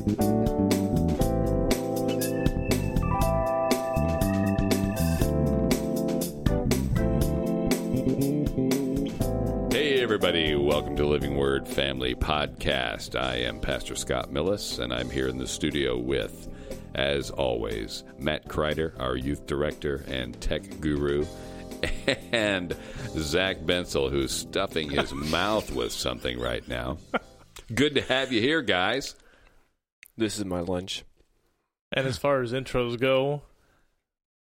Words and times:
Hey, 0.00 0.06
everybody. 10.00 10.54
Welcome 10.54 10.96
to 10.96 11.06
Living 11.06 11.36
Word 11.36 11.68
Family 11.68 12.14
Podcast. 12.14 13.14
I 13.14 13.40
am 13.40 13.60
Pastor 13.60 13.94
Scott 13.94 14.30
Millis, 14.30 14.78
and 14.78 14.90
I'm 14.90 15.10
here 15.10 15.28
in 15.28 15.36
the 15.36 15.46
studio 15.46 15.98
with, 15.98 16.48
as 16.94 17.28
always, 17.28 18.02
Matt 18.18 18.48
Kreider, 18.48 18.98
our 18.98 19.16
youth 19.16 19.46
director 19.46 20.06
and 20.08 20.40
tech 20.40 20.80
guru, 20.80 21.26
and 22.32 22.74
Zach 23.18 23.58
Bensel, 23.58 24.10
who's 24.10 24.32
stuffing 24.32 24.88
his 24.88 25.12
mouth 25.30 25.70
with 25.74 25.92
something 25.92 26.40
right 26.40 26.66
now. 26.66 26.96
Good 27.74 27.96
to 27.96 28.00
have 28.00 28.32
you 28.32 28.40
here, 28.40 28.62
guys. 28.62 29.14
This 30.20 30.38
is 30.38 30.44
my 30.44 30.60
lunch. 30.60 31.04
And 31.92 32.06
as 32.06 32.18
far 32.18 32.40
as 32.42 32.52
intros 32.52 33.00
go, 33.00 33.42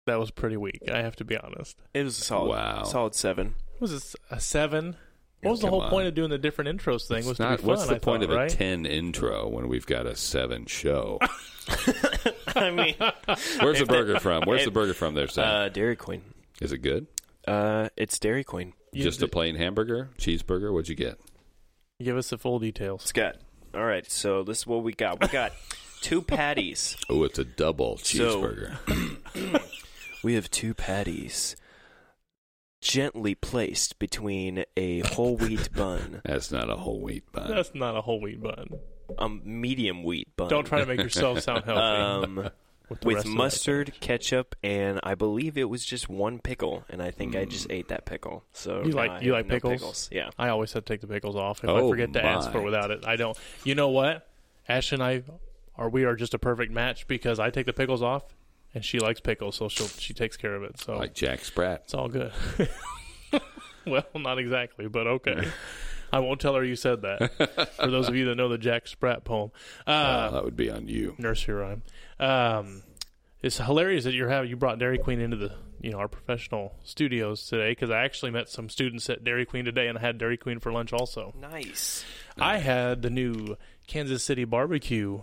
that 0.06 0.18
was 0.18 0.30
pretty 0.30 0.56
weak. 0.56 0.80
I 0.90 1.02
have 1.02 1.16
to 1.16 1.24
be 1.24 1.36
honest. 1.36 1.76
It 1.92 2.04
was 2.04 2.18
a 2.18 2.22
solid, 2.22 2.48
Wow. 2.50 2.84
solid 2.84 3.14
seven. 3.14 3.56
Was 3.80 3.92
it 3.92 4.14
a 4.30 4.40
seven? 4.40 4.96
What 5.42 5.50
was 5.50 5.60
the 5.60 5.68
whole 5.68 5.82
on. 5.82 5.90
point 5.90 6.08
of 6.08 6.14
doing 6.14 6.30
the 6.30 6.38
different 6.38 6.80
intros 6.80 7.06
thing? 7.06 7.18
It's 7.18 7.26
was 7.26 7.38
not- 7.38 7.50
to 7.50 7.56
be 7.58 7.62
fun. 7.62 7.68
what's 7.68 7.86
the 7.86 7.96
I 7.96 7.98
point 7.98 8.22
thought, 8.22 8.30
of 8.30 8.36
right? 8.36 8.52
a 8.52 8.56
10 8.56 8.86
intro 8.86 9.48
when 9.48 9.68
we've 9.68 9.84
got 9.86 10.06
a 10.06 10.16
7 10.16 10.64
show? 10.66 11.18
I 12.56 12.70
mean, 12.70 12.94
Where's 13.60 13.80
the 13.80 13.86
burger 13.86 14.18
from? 14.20 14.44
Where's 14.46 14.64
the 14.64 14.70
burger 14.70 14.94
from 14.94 15.14
there, 15.14 15.28
Sam? 15.28 15.44
uh, 15.46 15.68
Dairy 15.68 15.96
Queen. 15.96 16.22
Is 16.60 16.72
it 16.72 16.78
good? 16.78 17.06
Uh, 17.46 17.88
it's 17.96 18.18
Dairy 18.18 18.44
Queen. 18.44 18.72
You- 18.92 19.02
Just 19.02 19.20
a 19.22 19.28
plain 19.28 19.56
hamburger? 19.56 20.10
Cheeseburger? 20.18 20.72
What'd 20.72 20.88
you 20.88 20.94
get? 20.94 21.18
Give 22.02 22.16
us 22.16 22.30
the 22.30 22.38
full 22.38 22.58
details. 22.58 23.02
Scott. 23.02 23.36
All 23.76 23.84
right, 23.84 24.10
so 24.10 24.42
this 24.42 24.58
is 24.60 24.66
what 24.66 24.82
we 24.82 24.92
got. 24.94 25.20
We 25.20 25.28
got 25.28 25.52
two 26.00 26.22
patties. 26.22 26.96
Oh, 27.10 27.24
it's 27.24 27.38
a 27.38 27.44
double 27.44 27.98
So- 27.98 28.42
cheeseburger. 28.42 29.62
We 30.24 30.34
have 30.34 30.50
two 30.50 30.74
patties 30.74 31.54
gently 32.80 33.34
placed 33.36 33.98
between 34.00 34.64
a 34.76 35.00
whole 35.00 35.36
wheat 35.36 35.72
bun, 35.76 36.20
That's 36.24 36.50
not 36.50 36.68
a 36.68 36.74
whole 36.76 37.00
wheat 37.00 37.30
bun. 37.30 37.48
That's 37.48 37.74
not 37.74 37.96
a 37.96 38.00
whole 38.00 38.20
wheat 38.20 38.42
bun. 38.42 38.70
a 39.18 39.28
medium 39.28 40.02
wheat 40.02 40.34
bun. 40.36 40.48
Don't 40.48 40.64
try 40.66 40.80
to 40.80 40.86
make 40.86 41.00
yourself 41.00 41.40
sound 41.40 41.64
healthy. 41.64 41.80
Um, 41.80 42.50
with 42.88 43.04
with 43.04 43.26
mustard, 43.26 43.92
ketchup, 44.00 44.54
and 44.62 45.00
I 45.02 45.14
believe 45.14 45.58
it 45.58 45.68
was 45.68 45.84
just 45.84 46.08
one 46.08 46.38
pickle, 46.38 46.84
and 46.88 47.02
I 47.02 47.10
think 47.10 47.34
I 47.34 47.44
hmm. 47.44 47.50
just 47.50 47.66
ate 47.70 47.88
that 47.88 48.04
pickle. 48.04 48.44
So 48.52 48.82
You 48.84 48.92
like- 48.92 49.10
now 49.10 49.16
I 49.16 49.20
you 49.20 49.32
have 49.32 49.48
like 49.48 49.62
no 49.62 49.70
pickles? 49.70 50.08
Yeah. 50.12 50.30
I 50.38 50.48
always 50.48 50.72
have 50.72 50.84
to 50.84 50.92
take 50.92 51.00
the 51.00 51.06
pickles 51.06 51.36
off 51.36 51.64
if 51.64 51.70
Oh, 51.70 51.76
I 51.76 51.90
forget 51.90 52.12
to 52.12 52.24
ask 52.24 52.50
for 52.50 52.60
without 52.60 52.90
it. 52.90 53.04
I 53.06 53.16
don't. 53.16 53.36
You 53.64 53.74
know 53.74 53.88
what? 53.88 54.28
Ash 54.68 54.92
and 54.92 55.02
I 55.02 55.22
are 55.76 55.88
we 55.88 56.04
are 56.04 56.16
just 56.16 56.34
a 56.34 56.38
perfect 56.38 56.72
match 56.72 57.06
because 57.06 57.38
I 57.38 57.50
take 57.50 57.66
the 57.66 57.72
pickles 57.72 58.02
off 58.02 58.24
and 58.74 58.84
she 58.84 58.98
likes 58.98 59.20
pickles, 59.20 59.56
so 59.56 59.68
she 59.68 59.82
will 59.82 59.88
she 59.90 60.14
takes 60.14 60.36
care 60.36 60.54
of 60.54 60.62
it. 60.62 60.78
So 60.78 60.96
like 60.96 61.14
Jack 61.14 61.44
Sprat. 61.44 61.82
it's 61.84 61.94
all 61.94 62.08
good. 62.08 62.32
well, 63.86 64.04
not 64.14 64.38
exactly, 64.38 64.88
but 64.88 65.06
okay. 65.06 65.48
I 66.16 66.20
won't 66.20 66.40
tell 66.40 66.54
her 66.54 66.64
you 66.64 66.76
said 66.76 67.02
that. 67.02 67.70
For 67.76 67.90
those 67.90 68.08
of 68.08 68.16
you 68.16 68.24
that 68.26 68.34
know 68.36 68.48
the 68.48 68.58
Jack 68.58 68.86
Sprat 68.86 69.24
poem, 69.24 69.50
uh, 69.86 69.90
Uh, 69.90 70.30
that 70.30 70.44
would 70.44 70.56
be 70.56 70.70
on 70.70 70.88
you. 70.88 71.14
nursery 71.18 71.54
rhyme. 71.54 71.82
Um, 72.18 72.82
it's 73.42 73.58
hilarious 73.58 74.04
that 74.04 74.14
you're 74.14 74.28
having 74.30 74.50
you 74.50 74.56
brought 74.56 74.78
Dairy 74.78 74.98
Queen 74.98 75.20
into 75.20 75.36
the 75.36 75.52
you 75.80 75.90
know 75.92 75.98
our 75.98 76.08
professional 76.08 76.74
studios 76.84 77.46
today 77.46 77.70
because 77.72 77.90
I 77.90 78.02
actually 78.04 78.30
met 78.32 78.48
some 78.48 78.68
students 78.70 79.08
at 79.10 79.22
Dairy 79.24 79.44
Queen 79.44 79.64
today 79.66 79.88
and 79.88 79.98
I 79.98 80.00
had 80.00 80.16
Dairy 80.18 80.36
Queen 80.38 80.58
for 80.58 80.72
lunch 80.72 80.92
also. 80.92 81.34
Nice. 81.38 82.04
I 82.38 82.56
had 82.58 83.02
the 83.02 83.10
new 83.10 83.56
Kansas 83.86 84.24
City 84.24 84.44
barbecue 84.44 85.20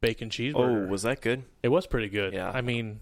bacon 0.00 0.30
cheeseburger. 0.30 0.86
Oh, 0.86 0.88
was 0.88 1.02
that 1.02 1.20
good? 1.20 1.42
it 1.62 1.68
was 1.68 1.86
pretty 1.88 2.08
good. 2.08 2.32
Yeah. 2.32 2.48
I 2.48 2.60
mean, 2.60 3.00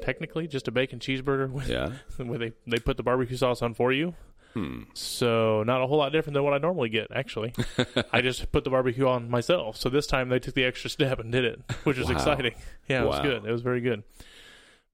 technically 0.00 0.48
just 0.48 0.66
a 0.68 0.70
bacon 0.72 0.98
cheeseburger 0.98 1.50
with 1.50 1.68
Yeah. 1.68 1.92
where 2.16 2.38
they 2.38 2.52
they 2.66 2.78
put 2.78 2.96
the 2.96 3.02
barbecue 3.02 3.36
sauce 3.36 3.60
on 3.62 3.74
for 3.74 3.92
you. 3.92 4.14
Hmm. 4.54 4.82
So 4.94 5.62
not 5.64 5.80
a 5.82 5.86
whole 5.86 5.98
lot 5.98 6.12
different 6.12 6.34
than 6.34 6.42
what 6.44 6.52
I 6.52 6.58
normally 6.58 6.88
get. 6.90 7.08
Actually, 7.14 7.54
I 8.12 8.20
just 8.20 8.52
put 8.52 8.64
the 8.64 8.70
barbecue 8.70 9.06
on 9.06 9.30
myself. 9.30 9.76
So 9.76 9.88
this 9.88 10.06
time 10.06 10.28
they 10.28 10.38
took 10.38 10.54
the 10.54 10.64
extra 10.64 10.90
step 10.90 11.18
and 11.18 11.32
did 11.32 11.44
it, 11.44 11.60
which 11.84 11.96
was 11.98 12.08
Wow. 12.08 12.14
exciting. 12.14 12.54
Yeah, 12.88 13.02
it 13.02 13.06
was 13.06 13.20
good. 13.20 13.44
It 13.46 13.50
was 13.50 13.62
very 13.62 13.80
good. 13.80 14.02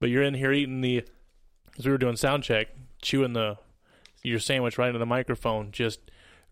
But 0.01 0.11
you're 0.11 0.23
in 0.23 0.35
here 0.35 0.53
eating 0.53 0.81
the, 0.81 1.03
as 1.79 1.85
we 1.87 1.91
were 1.91 1.99
doing 1.99 2.17
sound 2.17 2.45
check, 2.45 2.69
chewing 3.03 3.33
the 3.33 3.57
your 4.23 4.39
sandwich 4.39 4.79
right 4.79 4.89
into 4.89 4.99
the 4.99 5.07
microphone. 5.07 5.71
Just 5.73 6.01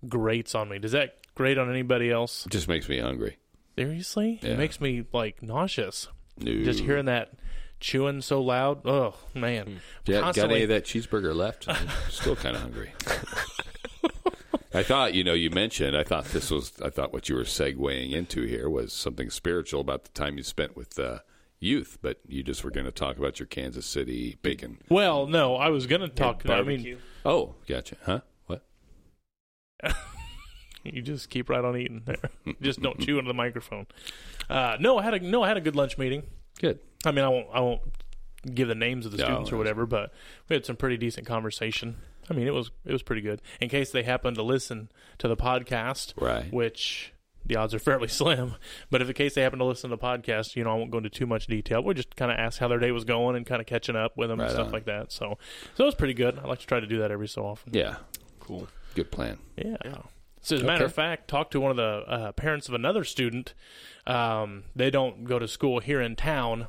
grates 0.09 0.55
on 0.55 0.69
me. 0.69 0.79
Does 0.79 0.93
that 0.93 1.17
grate 1.35 1.59
on 1.59 1.71
anybody 1.71 2.11
else? 2.11 2.47
Just 2.51 2.67
makes 2.69 2.89
me 2.89 2.99
hungry. 2.99 3.37
Seriously, 3.79 4.41
Yeah. 4.43 4.51
it 4.51 4.59
makes 4.59 4.81
me 4.81 5.05
like 5.13 5.43
nauseous. 5.43 6.09
No. 6.39 6.53
Just 6.65 6.81
hearing 6.81 7.05
that 7.07 7.33
chewing 7.81 8.21
so 8.23 8.41
loud. 8.43 8.87
Oh 8.87 9.15
man, 9.35 9.81
Yeah, 10.07 10.21
got 10.21 10.39
any 10.39 10.63
of 10.63 10.69
that 10.69 10.85
cheeseburger 10.85 11.35
left? 11.35 11.69
I'm 11.69 11.89
still 12.11 12.37
kind 12.37 12.57
of 12.57 12.63
hungry. 12.63 12.93
I 14.75 14.83
thought, 14.83 15.15
you 15.15 15.25
know, 15.25 15.33
you 15.33 15.49
mentioned. 15.51 15.97
I 15.97 16.03
thought 16.05 16.27
this 16.27 16.51
was. 16.51 16.73
I 16.83 16.91
thought 16.91 17.13
what 17.13 17.29
you 17.29 17.35
were 17.35 17.45
segueing 17.45 18.13
into 18.13 18.43
here 18.43 18.69
was 18.69 18.93
something 18.93 19.31
spiritual 19.31 19.81
about 19.81 20.05
the 20.05 20.11
time 20.11 20.37
you 20.37 20.43
spent 20.43 20.77
with 20.77 20.99
uh, 20.99 21.21
youth, 21.59 21.99
but 22.03 22.21
you 22.27 22.43
just 22.43 22.63
were 22.63 22.71
going 22.71 22.85
to 22.85 22.93
talk 22.93 23.17
about 23.17 23.39
your 23.39 23.47
Kansas 23.47 23.87
City 23.87 24.37
bacon. 24.43 24.79
Well, 24.91 25.27
no, 25.27 25.57
I 25.57 25.69
was 25.69 25.87
gonna 25.87 26.09
talk. 26.09 26.49
I 26.49 26.63
mean, 26.63 26.99
Oh, 27.25 27.55
gotcha. 27.67 27.97
Huh? 28.05 28.21
What? 28.47 28.67
you 30.85 31.01
just 31.01 31.31
keep 31.31 31.49
right 31.49 31.65
on 31.65 31.77
eating 31.77 32.03
there. 32.05 32.31
just 32.61 32.81
don't 32.81 33.01
chew 33.01 33.19
into 33.19 33.29
the 33.29 33.35
microphone. 33.35 33.87
Uh, 34.51 34.77
no, 34.79 34.99
I 34.99 35.03
had 35.03 35.15
a 35.15 35.21
no, 35.21 35.43
I 35.43 35.49
had 35.49 35.57
a 35.57 35.63
good 35.63 35.77
lunch 35.77 35.97
meeting. 35.97 36.25
Good. 36.61 36.81
I 37.05 37.11
mean, 37.13 37.25
I 37.25 37.29
won't, 37.29 37.47
I 37.53 37.61
won't 37.61 37.83
give 38.55 38.69
the 38.69 38.75
names 38.75 39.07
of 39.07 39.13
the 39.13 39.19
No, 39.19 39.25
students 39.25 39.51
or 39.51 39.57
that's- 39.57 39.59
whatever, 39.59 39.87
but 39.87 40.13
we 40.49 40.55
had 40.55 40.65
some 40.65 40.77
pretty 40.77 40.97
decent 40.97 41.27
conversation. 41.27 41.97
I 42.31 42.35
mean, 42.35 42.47
it 42.47 42.55
was 42.55 42.71
it 42.85 42.93
was 42.93 43.03
pretty 43.03 43.23
good. 43.23 43.41
In 43.61 43.69
case 43.69 43.91
they 43.93 44.03
happen 44.03 44.35
to 44.35 44.43
listen 44.43 44.91
to 45.19 45.29
the 45.29 45.37
podcast, 45.37 46.13
Right. 46.21 46.53
which 46.53 47.13
the 47.45 47.55
odds 47.55 47.73
are 47.75 47.79
fairly 47.79 48.09
slim. 48.21 48.57
But 48.91 49.01
if 49.03 49.07
in 49.09 49.15
case 49.15 49.35
they 49.35 49.43
happen 49.43 49.61
to 49.61 49.65
listen 49.65 49.91
to 49.91 49.97
the 49.97 50.03
podcast, 50.03 50.57
you 50.57 50.65
know, 50.65 50.73
I 50.73 50.75
won't 50.75 50.91
go 50.91 50.99
into 50.99 51.11
too 51.11 51.27
much 51.27 51.47
detail. 51.47 51.85
We 51.85 51.95
just 51.95 52.17
kind 52.17 52.33
of 52.33 52.39
ask 52.39 52.59
how 52.59 52.67
their 52.67 52.81
day 52.81 52.91
was 52.91 53.05
going 53.05 53.37
and 53.37 53.47
kind 53.47 53.61
of 53.61 53.67
catching 53.69 53.95
up 53.95 54.17
with 54.17 54.29
them 54.29 54.41
Right 54.41 54.47
and 54.47 54.55
stuff 54.55 54.67
on. 54.67 54.73
like 54.73 54.87
that. 54.87 55.13
So, 55.13 55.39
so 55.77 55.85
it 55.85 55.87
was 55.87 55.95
pretty 55.95 56.15
good. 56.15 56.37
I 56.41 56.49
like 56.49 56.59
to 56.59 56.67
try 56.67 56.81
to 56.81 56.87
do 56.89 56.99
that 56.99 57.13
every 57.13 57.29
so 57.29 57.47
often. 57.47 57.73
Yeah. 57.73 57.97
Cool. 58.41 58.67
Good 58.97 59.13
plan. 59.13 59.39
Yeah. 59.57 59.77
So 60.41 60.57
as 60.57 60.63
a 60.63 60.65
matter 60.65 60.85
of 60.85 60.93
fact, 60.93 61.29
talked 61.29 61.53
to 61.53 61.61
one 61.61 61.71
of 61.71 61.77
the 61.77 61.83
uh, 62.09 62.33
parents 62.33 62.67
of 62.69 62.75
another 62.75 63.05
student. 63.05 63.55
Um, 64.07 64.65
they 64.75 64.91
don't 64.91 65.25
go 65.25 65.39
to 65.39 65.47
school 65.49 65.79
here 65.81 66.01
in 66.01 66.17
town. 66.17 66.67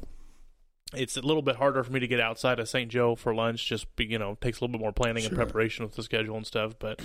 It's 0.94 1.18
a 1.18 1.22
little 1.22 1.42
bit 1.42 1.58
harder 1.58 1.84
for 1.84 1.92
me 1.92 2.00
to 2.00 2.08
get 2.08 2.22
outside 2.22 2.60
of 2.60 2.70
St. 2.70 2.90
Joe 2.90 3.16
for 3.16 3.36
lunch. 3.36 3.66
Just 3.66 3.94
be, 3.98 4.06
you 4.06 4.18
know, 4.18 4.38
takes 4.40 4.60
a 4.60 4.64
little 4.64 4.72
bit 4.72 4.82
more 4.82 4.94
planning 4.94 5.26
and 5.26 5.36
preparation 5.36 5.84
with 5.84 5.96
the 5.96 6.04
schedule 6.04 6.38
and 6.38 6.48
stuff. 6.48 6.76
But 6.80 7.02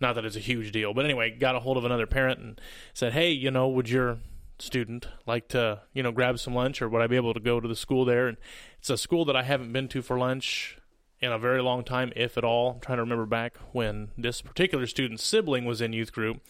not 0.00 0.14
that 0.14 0.24
it's 0.24 0.36
a 0.36 0.40
huge 0.40 0.72
deal. 0.72 0.94
But 0.94 1.04
anyway, 1.04 1.30
got 1.30 1.54
a 1.54 1.60
hold 1.60 1.76
of 1.76 1.84
another 1.84 2.06
parent 2.06 2.40
and 2.40 2.60
said, 2.94 3.12
"Hey, 3.12 3.30
you 3.30 3.50
know, 3.50 3.68
would 3.68 3.90
your 3.90 4.18
student 4.58 5.08
like 5.26 5.48
to, 5.48 5.82
you 5.92 6.02
know, 6.02 6.10
grab 6.10 6.38
some 6.38 6.54
lunch, 6.54 6.80
or 6.80 6.88
would 6.88 7.02
I 7.02 7.06
be 7.06 7.16
able 7.16 7.34
to 7.34 7.40
go 7.40 7.60
to 7.60 7.68
the 7.68 7.76
school 7.76 8.06
there?" 8.06 8.28
And 8.28 8.38
it's 8.78 8.88
a 8.88 8.96
school 8.96 9.26
that 9.26 9.36
I 9.36 9.42
haven't 9.42 9.72
been 9.72 9.88
to 9.88 10.00
for 10.00 10.18
lunch 10.18 10.78
in 11.20 11.30
a 11.30 11.38
very 11.38 11.60
long 11.60 11.84
time, 11.84 12.12
if 12.16 12.38
at 12.38 12.44
all. 12.44 12.72
I'm 12.72 12.80
trying 12.80 12.96
to 12.96 13.02
remember 13.02 13.26
back 13.26 13.58
when 13.72 14.08
this 14.16 14.40
particular 14.40 14.86
student's 14.86 15.22
sibling 15.22 15.66
was 15.66 15.82
in 15.82 15.92
youth 15.92 16.12
group, 16.12 16.40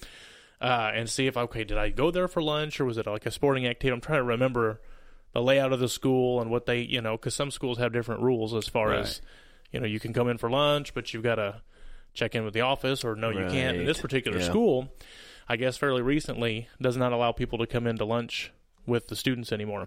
uh, 0.60 0.92
and 0.94 1.10
see 1.10 1.26
if 1.26 1.36
okay, 1.36 1.64
did 1.64 1.76
I 1.76 1.88
go 1.88 2.12
there 2.12 2.28
for 2.28 2.40
lunch 2.40 2.80
or 2.80 2.84
was 2.84 2.98
it 2.98 3.06
like 3.08 3.26
a 3.26 3.32
sporting 3.32 3.66
activity? 3.66 3.94
I'm 3.94 4.00
trying 4.00 4.20
to 4.20 4.24
remember 4.24 4.80
the 5.38 5.44
layout 5.44 5.72
of 5.72 5.78
the 5.78 5.88
school 5.88 6.40
and 6.40 6.50
what 6.50 6.66
they, 6.66 6.80
you 6.80 7.00
know, 7.00 7.12
because 7.16 7.34
some 7.34 7.50
schools 7.52 7.78
have 7.78 7.92
different 7.92 8.20
rules 8.22 8.52
as 8.54 8.66
far 8.66 8.88
Right. 8.88 8.98
as, 9.00 9.20
you 9.72 9.78
know, 9.78 9.86
you 9.86 10.00
can 10.00 10.12
come 10.12 10.28
in 10.28 10.36
for 10.38 10.50
lunch, 10.50 10.94
but 10.94 11.14
you've 11.14 11.22
got 11.22 11.36
to 11.36 11.62
check 12.12 12.34
in 12.34 12.44
with 12.44 12.54
the 12.54 12.62
office, 12.62 13.04
or 13.04 13.14
no, 13.14 13.30
you 13.30 13.46
can't. 13.48 13.76
in 13.76 13.86
this 13.86 14.00
particular 14.00 14.38
Yeah. 14.38 14.44
school, 14.46 14.92
I 15.48 15.54
guess 15.56 15.76
fairly 15.76 16.02
recently, 16.02 16.68
does 16.80 16.96
not 16.96 17.12
allow 17.12 17.30
people 17.32 17.58
to 17.58 17.66
come 17.66 17.86
in 17.86 17.96
to 17.98 18.04
lunch 18.04 18.50
with 18.86 19.06
the 19.08 19.14
students 19.16 19.52
anymore. 19.52 19.86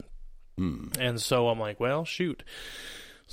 Hmm. 0.57 0.87
And 0.99 1.19
so 1.21 1.49
I'm 1.49 1.59
like, 1.59 1.79
well, 1.79 2.05
shoot. 2.05 2.43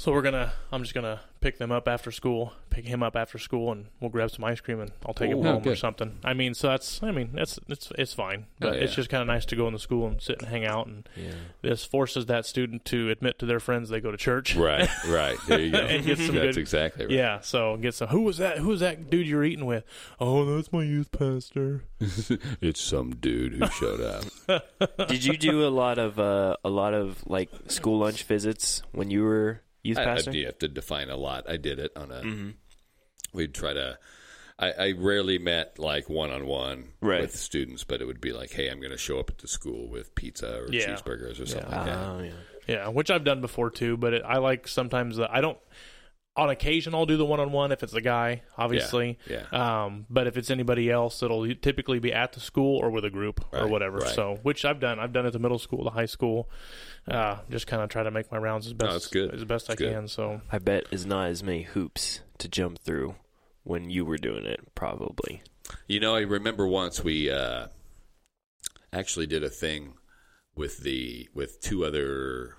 So 0.01 0.13
we're 0.13 0.23
gonna. 0.23 0.53
I'm 0.71 0.83
just 0.83 0.95
gonna 0.95 1.19
pick 1.41 1.59
them 1.59 1.73
up 1.73 1.89
after 1.89 2.13
school, 2.13 2.53
pick 2.71 2.85
him 2.87 3.03
up 3.03 3.17
after 3.17 3.37
school, 3.37 3.73
and 3.73 3.87
we'll 3.99 4.11
grab 4.11 4.31
some 4.31 4.45
ice 4.45 4.61
cream 4.61 4.81
and 4.81 4.93
I'll 5.05 5.13
take 5.13 5.29
him 5.31 5.41
Ooh, 5.41 5.43
home 5.43 5.67
or 5.67 5.75
something. 5.75 6.21
I 6.23 6.35
mean, 6.35 6.55
so 6.55 6.69
that's. 6.69 7.03
I 7.03 7.11
mean, 7.11 7.31
that's 7.35 7.59
it's 7.67 7.91
it's 7.99 8.15
fine, 8.15 8.47
but 8.61 8.69
Oh, 8.69 8.73
it's 8.77 8.95
just 8.95 9.11
kind 9.11 9.23
of 9.23 9.27
nice 9.27 9.45
to 9.47 9.57
go 9.57 9.67
in 9.67 9.73
the 9.73 9.81
school 9.81 10.07
and 10.07 10.23
sit 10.23 10.39
and 10.39 10.47
hang 10.49 10.65
out. 10.65 10.87
And 10.87 11.09
Yeah. 11.17 11.33
this 11.63 11.85
forces 11.85 12.27
that 12.27 12.47
student 12.47 12.85
to 12.85 13.11
admit 13.11 13.41
to 13.41 13.47
their 13.47 13.59
friends 13.59 13.89
they 13.89 14.01
go 14.01 14.13
to 14.13 14.17
church. 14.17 14.55
Right. 14.55 14.89
Right. 15.09 15.37
There 15.49 15.59
you 15.59 15.73
go. 15.73 15.79
And 15.79 16.07
get 16.07 16.19
some 16.19 16.27
That's 16.37 16.55
good- 16.55 16.59
exactly 16.59 17.07
right. 17.07 17.15
Yeah, 17.15 17.41
so 17.41 17.77
get 17.77 17.95
some. 17.95 18.07
Who 18.07 18.21
was 18.23 18.39
that? 18.39 18.59
Who 18.59 18.69
was 18.69 18.79
that 18.79 19.11
dude 19.11 19.27
you're 19.27 19.43
eating 19.43 19.67
with? 19.67 19.83
Oh, 20.21 20.45
that's 20.55 20.73
my 20.73 20.85
youth 20.85 21.11
pastor. 21.11 21.83
it's 22.61 22.81
some 22.81 23.17
dude 23.17 23.55
who 23.55 23.67
showed 23.67 24.01
up. 24.01 24.63
Did 25.09 25.25
you 25.25 25.37
do 25.37 25.67
a 25.67 25.71
lot 25.71 25.99
of 25.99 26.21
uh, 26.21 26.55
a 26.63 26.71
lot 26.71 26.95
of 26.95 27.27
like 27.27 27.51
school 27.67 27.99
lunch 27.99 28.23
visits 28.23 28.83
when 28.93 29.11
you 29.11 29.25
were 29.25 29.63
youth 29.83 29.99
I, 29.99 30.05
I, 30.17 30.31
you 30.31 30.47
have 30.47 30.59
to 30.59 30.69
define 30.69 31.11
a 31.11 31.17
lot. 31.17 31.49
I 31.49 31.57
did 31.57 31.79
it 31.79 31.93
on 31.97 32.11
a. 32.11 32.21
Mhm. 32.23 32.55
We'd 33.33 33.55
try 33.55 33.73
to 33.75 33.99
I, 34.59 34.73
I 34.73 34.93
rarely 34.97 35.39
met 35.39 35.79
like 35.79 36.09
one 36.09 36.31
on 36.31 36.47
one 36.47 36.89
with 37.01 37.37
students, 37.37 37.85
but 37.85 38.01
it 38.03 38.07
would 38.07 38.21
be 38.21 38.33
like, 38.33 38.51
"Hey, 38.51 38.69
I'm 38.69 38.81
going 38.81 38.91
to 38.91 38.99
show 38.99 39.21
up 39.21 39.31
at 39.31 39.39
the 39.39 39.47
school 39.47 39.89
with 39.89 40.15
pizza 40.17 40.63
or 40.63 40.69
Yeah. 40.73 40.87
cheeseburgers 40.97 41.41
or 41.41 41.47
something 41.47 41.71
Yeah. 41.71 41.77
like 41.79 41.87
that." 41.87 41.99
Oh, 42.09 42.23
yeah. 42.23 42.33
Yeah, 42.67 42.89
which 42.89 43.11
I've 43.11 43.23
done 43.25 43.41
before 43.41 43.71
too. 43.71 43.97
But 43.97 44.15
it, 44.15 44.23
I 44.27 44.39
like 44.39 44.67
sometimes 44.67 45.17
that 45.19 45.31
I 45.33 45.41
don't. 45.41 45.59
On 46.39 46.49
occasion, 46.51 46.95
I'll 46.95 47.05
do 47.05 47.17
the 47.17 47.25
one 47.25 47.41
on 47.41 47.51
one 47.53 47.73
if 47.73 47.83
it's 47.83 47.93
a 47.95 48.01
guy, 48.01 48.43
obviously. 48.57 49.19
Yeah, 49.29 49.43
Um, 49.53 50.07
but 50.09 50.27
if 50.29 50.37
it's 50.37 50.51
anybody 50.51 50.89
else, 50.91 51.23
it'll 51.23 51.53
typically 51.57 51.99
be 51.99 52.13
at 52.13 52.33
the 52.33 52.41
school 52.41 52.79
or 52.79 52.91
with 52.91 53.05
a 53.05 53.11
group 53.11 53.45
or 53.53 53.67
whatever. 53.67 53.99
right. 53.99 54.15
So, 54.15 54.39
which 54.45 54.65
I've 54.65 54.79
done. 54.79 55.01
I've 55.01 55.13
done 55.13 55.27
at 55.27 55.33
the 55.33 55.41
middle 55.41 55.59
school, 55.59 55.83
the 55.83 55.91
high 55.91 56.07
school. 56.07 56.49
Uh, 57.07 57.39
just 57.51 57.67
kind 57.67 57.83
of 57.83 57.89
try 57.89 58.03
to 58.05 58.11
make 58.11 58.31
my 58.31 58.39
rounds 58.39 58.67
as 58.69 58.73
best 58.73 58.93
that's 58.93 59.07
good. 59.09 59.35
as 59.35 59.45
best 59.45 59.69
I 59.69 59.75
good. 59.75 59.93
can. 59.93 60.07
So, 60.09 60.41
I 60.53 60.59
bet 60.59 60.85
is 60.93 61.05
not 61.05 61.29
as 61.29 61.43
many 61.43 61.63
hoops 61.63 62.21
to 62.39 62.49
jump 62.49 62.79
through 62.79 63.17
when 63.65 63.91
you 63.91 64.05
were 64.05 64.19
doing 64.19 64.45
it, 64.47 64.61
probably. 64.75 65.43
You 65.89 65.99
know, 66.01 66.15
I 66.15 66.21
remember 66.21 66.67
once 66.67 67.03
we 67.03 67.31
uh, 67.31 67.67
actually 68.93 69.27
did 69.27 69.43
a 69.43 69.51
thing 69.51 69.95
with 70.55 70.79
the 70.79 71.29
with 71.35 71.61
two 71.61 71.85
other 71.85 72.55
wait, 72.57 72.58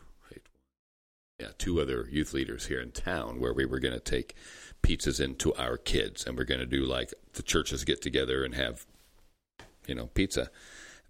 yeah 1.39 1.47
two 1.57 1.79
other 1.81 2.07
youth 2.11 2.33
leaders 2.33 2.65
here 2.67 2.79
in 2.81 2.91
town 2.91 3.39
where 3.39 3.53
we 3.53 3.65
were 3.65 3.79
going 3.79 3.93
to 3.93 3.99
take 3.99 4.35
pizzas 4.83 5.19
into 5.19 5.53
our 5.55 5.77
kids 5.77 6.25
and 6.25 6.37
we're 6.37 6.43
going 6.43 6.59
to 6.59 6.65
do 6.65 6.83
like 6.85 7.13
the 7.33 7.43
churches 7.43 7.83
get 7.83 8.01
together 8.01 8.43
and 8.43 8.55
have 8.55 8.85
you 9.87 9.95
know 9.95 10.07
pizza. 10.07 10.49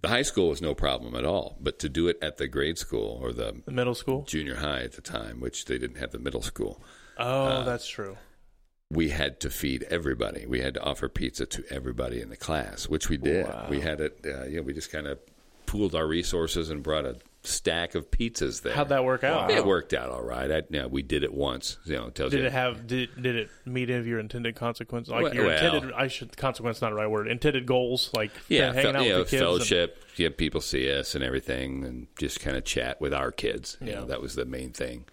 The 0.01 0.07
high 0.07 0.21
school 0.21 0.47
was 0.47 0.61
no 0.61 0.73
problem 0.73 1.13
at 1.13 1.25
all, 1.25 1.57
but 1.59 1.77
to 1.79 1.89
do 1.89 2.07
it 2.07 2.17
at 2.21 2.37
the 2.37 2.47
grade 2.47 2.77
school 2.77 3.19
or 3.21 3.33
the 3.33 3.61
the 3.65 3.71
middle 3.71 3.93
school. 3.95 4.23
junior 4.23 4.55
high 4.55 4.83
at 4.83 4.93
the 4.93 5.01
time, 5.01 5.41
which 5.41 5.65
they 5.65 5.77
didn't 5.77 5.97
have 5.97 6.11
the 6.11 6.19
middle 6.19 6.41
school, 6.41 6.81
Oh, 7.17 7.45
Uh, 7.47 7.63
that's 7.65 7.85
true. 7.85 8.15
we 8.89 9.09
had 9.09 9.41
to 9.41 9.49
feed 9.49 9.83
everybody. 9.89 10.45
We 10.45 10.61
had 10.61 10.73
to 10.75 10.81
offer 10.81 11.09
pizza 11.09 11.45
to 11.47 11.65
everybody 11.69 12.21
in 12.21 12.29
the 12.29 12.37
class, 12.37 12.87
which 12.87 13.09
we 13.09 13.17
did. 13.17 13.45
Wow. 13.47 13.67
We 13.69 13.81
had 13.81 13.99
it. 13.99 14.19
Uh, 14.25 14.45
you 14.45 14.57
know, 14.57 14.61
we 14.63 14.71
just 14.73 14.89
kind 14.89 15.05
of 15.05 15.19
pooled 15.65 15.93
our 15.95 16.07
resources 16.07 16.69
and 16.69 16.81
brought 16.81 17.03
a 17.05 17.17
stack 17.43 17.95
of 17.95 18.11
pizzas 18.11 18.61
there. 18.61 18.73
How'd 18.73 18.89
that 18.89 19.03
work 19.05 19.23
out? 19.23 19.49
It 19.49 19.65
worked 19.65 19.93
out 19.93 20.09
all 20.09 20.21
right. 20.21 20.51
I, 20.51 20.63
yeah, 20.69 20.85
we 20.87 21.01
did 21.01 21.23
it 21.23 21.33
once. 21.33 21.77
You 21.85 21.95
know, 21.97 22.07
it 22.07 22.15
tells 22.15 22.31
Did 22.31 22.41
you. 22.41 22.45
it 22.47 22.51
have 22.51 22.85
did 22.85 23.09
did 23.21 23.35
it 23.35 23.49
meet 23.65 23.89
any 23.89 23.97
of 23.99 24.05
your 24.07 24.19
intended 24.19 24.55
consequences? 24.55 25.11
Like 25.11 25.23
Well- 25.23 25.33
your 25.35 25.45
well. 25.47 25.55
intended 25.65 25.93
I 25.93 26.07
should 26.09 26.35
consequence 26.35 26.81
not 26.81 26.89
the 26.89 26.95
right 26.95 27.09
word. 27.09 27.27
Intended 27.27 27.65
goals 27.65 28.09
like 28.13 28.31
yeah, 28.49 28.73
hanging 28.73 28.81
fel- 28.93 28.97
out 28.97 29.03
you 29.05 29.09
know, 29.11 29.17
with 29.19 29.27
the 29.29 29.37
kids. 29.37 29.41
and- 29.41 29.49
fellowship. 29.49 30.03
Yeah, 30.17 30.29
people 30.35 30.59
see 30.61 30.91
us 30.91 31.15
and 31.15 31.23
everything, 31.23 31.85
and 31.85 32.07
just 32.17 32.41
kind 32.41 32.57
of 32.57 32.65
chat 32.65 32.99
with 32.99 33.13
our 33.13 33.31
kids. 33.31 33.77
You 33.79 33.87
Yeah. 33.87 33.93
Hmm. 33.93 33.99
know, 34.01 34.05
that 34.07 34.21
was 34.21 34.35
the 34.35 34.45
main 34.45 34.71
thing. 34.71 35.05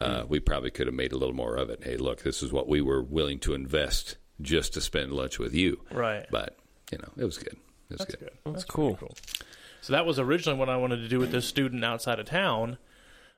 Uh, 0.00 0.24
We 0.28 0.40
probably 0.40 0.70
could 0.72 0.88
have 0.88 0.96
made 0.96 1.12
a 1.12 1.16
little 1.16 1.34
more 1.34 1.54
of 1.56 1.70
it. 1.70 1.84
Hey, 1.84 1.96
look, 1.96 2.22
this 2.22 2.42
is 2.42 2.50
what 2.52 2.66
we 2.68 2.80
were 2.80 3.00
willing 3.02 3.38
to 3.40 3.54
invest 3.54 4.16
just 4.40 4.74
to 4.74 4.80
spend 4.80 5.12
lunch 5.12 5.38
with 5.38 5.54
you. 5.54 5.80
right. 5.92 6.26
But 6.28 6.56
you 6.90 6.98
know, 6.98 7.08
it 7.16 7.24
was 7.24 7.38
good. 7.38 7.56
It 7.88 7.98
was 7.98 7.98
That's 7.98 8.14
good. 8.16 8.20
good. 8.20 8.52
That's 8.52 8.64
pretty 8.64 8.96
cool. 8.98 9.14
So 9.82 9.92
that 9.92 10.06
was 10.06 10.18
originally 10.18 10.58
what 10.58 10.70
I 10.70 10.76
wanted 10.76 10.98
to 10.98 11.08
do 11.08 11.18
with 11.18 11.30
this 11.32 11.44
student 11.46 11.84
outside 11.84 12.18
of 12.18 12.24
town. 12.26 12.78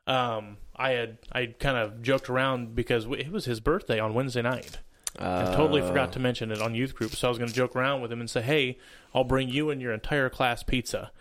Um, 0.06 0.58
I 0.76 0.90
had 0.90 1.18
I 1.32 1.46
kind 1.46 1.76
of 1.78 2.02
joked 2.02 2.28
around 2.28 2.74
because 2.76 3.06
it 3.06 3.32
was 3.32 3.46
his 3.46 3.60
birthday 3.60 3.98
on 3.98 4.14
Wednesday 4.14 4.42
night. 4.42 4.78
I 5.18 5.44
totally 5.54 5.80
Uh, 5.80 5.88
forgot 5.88 6.12
to 6.12 6.18
mention 6.20 6.50
it 6.50 6.60
on 6.60 6.74
youth 6.74 6.94
group, 6.94 7.12
so 7.14 7.28
I 7.28 7.30
was 7.30 7.38
going 7.38 7.48
to 7.48 7.54
joke 7.54 7.74
around 7.76 8.00
with 8.02 8.12
him 8.12 8.20
and 8.20 8.28
say, 8.28 8.42
"Hey, 8.42 8.78
I'll 9.14 9.24
bring 9.24 9.48
you 9.48 9.70
and 9.70 9.80
your 9.80 9.92
entire 9.94 10.28
class 10.28 10.62
pizza." 10.62 11.12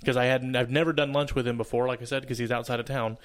Because 0.00 0.16
I 0.18 0.26
hadn't, 0.26 0.54
I've 0.56 0.70
never 0.70 0.92
done 0.92 1.12
lunch 1.14 1.34
with 1.34 1.48
him 1.48 1.56
before, 1.56 1.86
like 1.88 2.02
I 2.02 2.04
said, 2.04 2.20
because 2.22 2.36
he's 2.36 2.50
outside 2.52 2.80
of 2.80 2.86
town, 2.86 3.16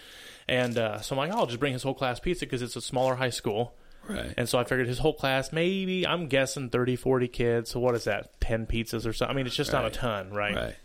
and 0.47 0.77
uh, 0.77 1.01
so 1.01 1.15
I'm 1.15 1.17
like, 1.17 1.35
"Oh, 1.35 1.39
I'll 1.39 1.47
just 1.47 1.59
bring 1.59 1.73
his 1.73 1.83
whole 1.83 1.93
class 1.95 2.19
pizza 2.21 2.45
because 2.45 2.61
it's 2.61 2.77
a 2.77 2.81
smaller 2.81 3.15
high 3.15 3.29
school, 3.31 3.73
Right. 4.07 4.33
and 4.37 4.47
so 4.47 4.57
I 4.57 4.63
figured 4.63 4.87
his 4.87 4.99
whole 4.99 5.13
class, 5.13 5.51
maybe 5.51 6.07
I'm 6.07 6.27
guessing 6.27 6.69
30, 6.69 6.95
40 6.95 7.27
kids. 7.27 7.71
So 7.71 7.81
what 7.81 7.95
is 7.95 8.05
that? 8.05 8.39
Ten 8.39 8.65
pizzas 8.67 9.05
or 9.05 9.11
something? 9.11 9.35
I 9.35 9.35
mean, 9.35 9.47
it's 9.47 9.55
just 9.55 9.73
not 9.73 9.85
a 9.85 9.89
ton, 9.89 10.31
right? 10.31 10.55
Right. 10.55 10.75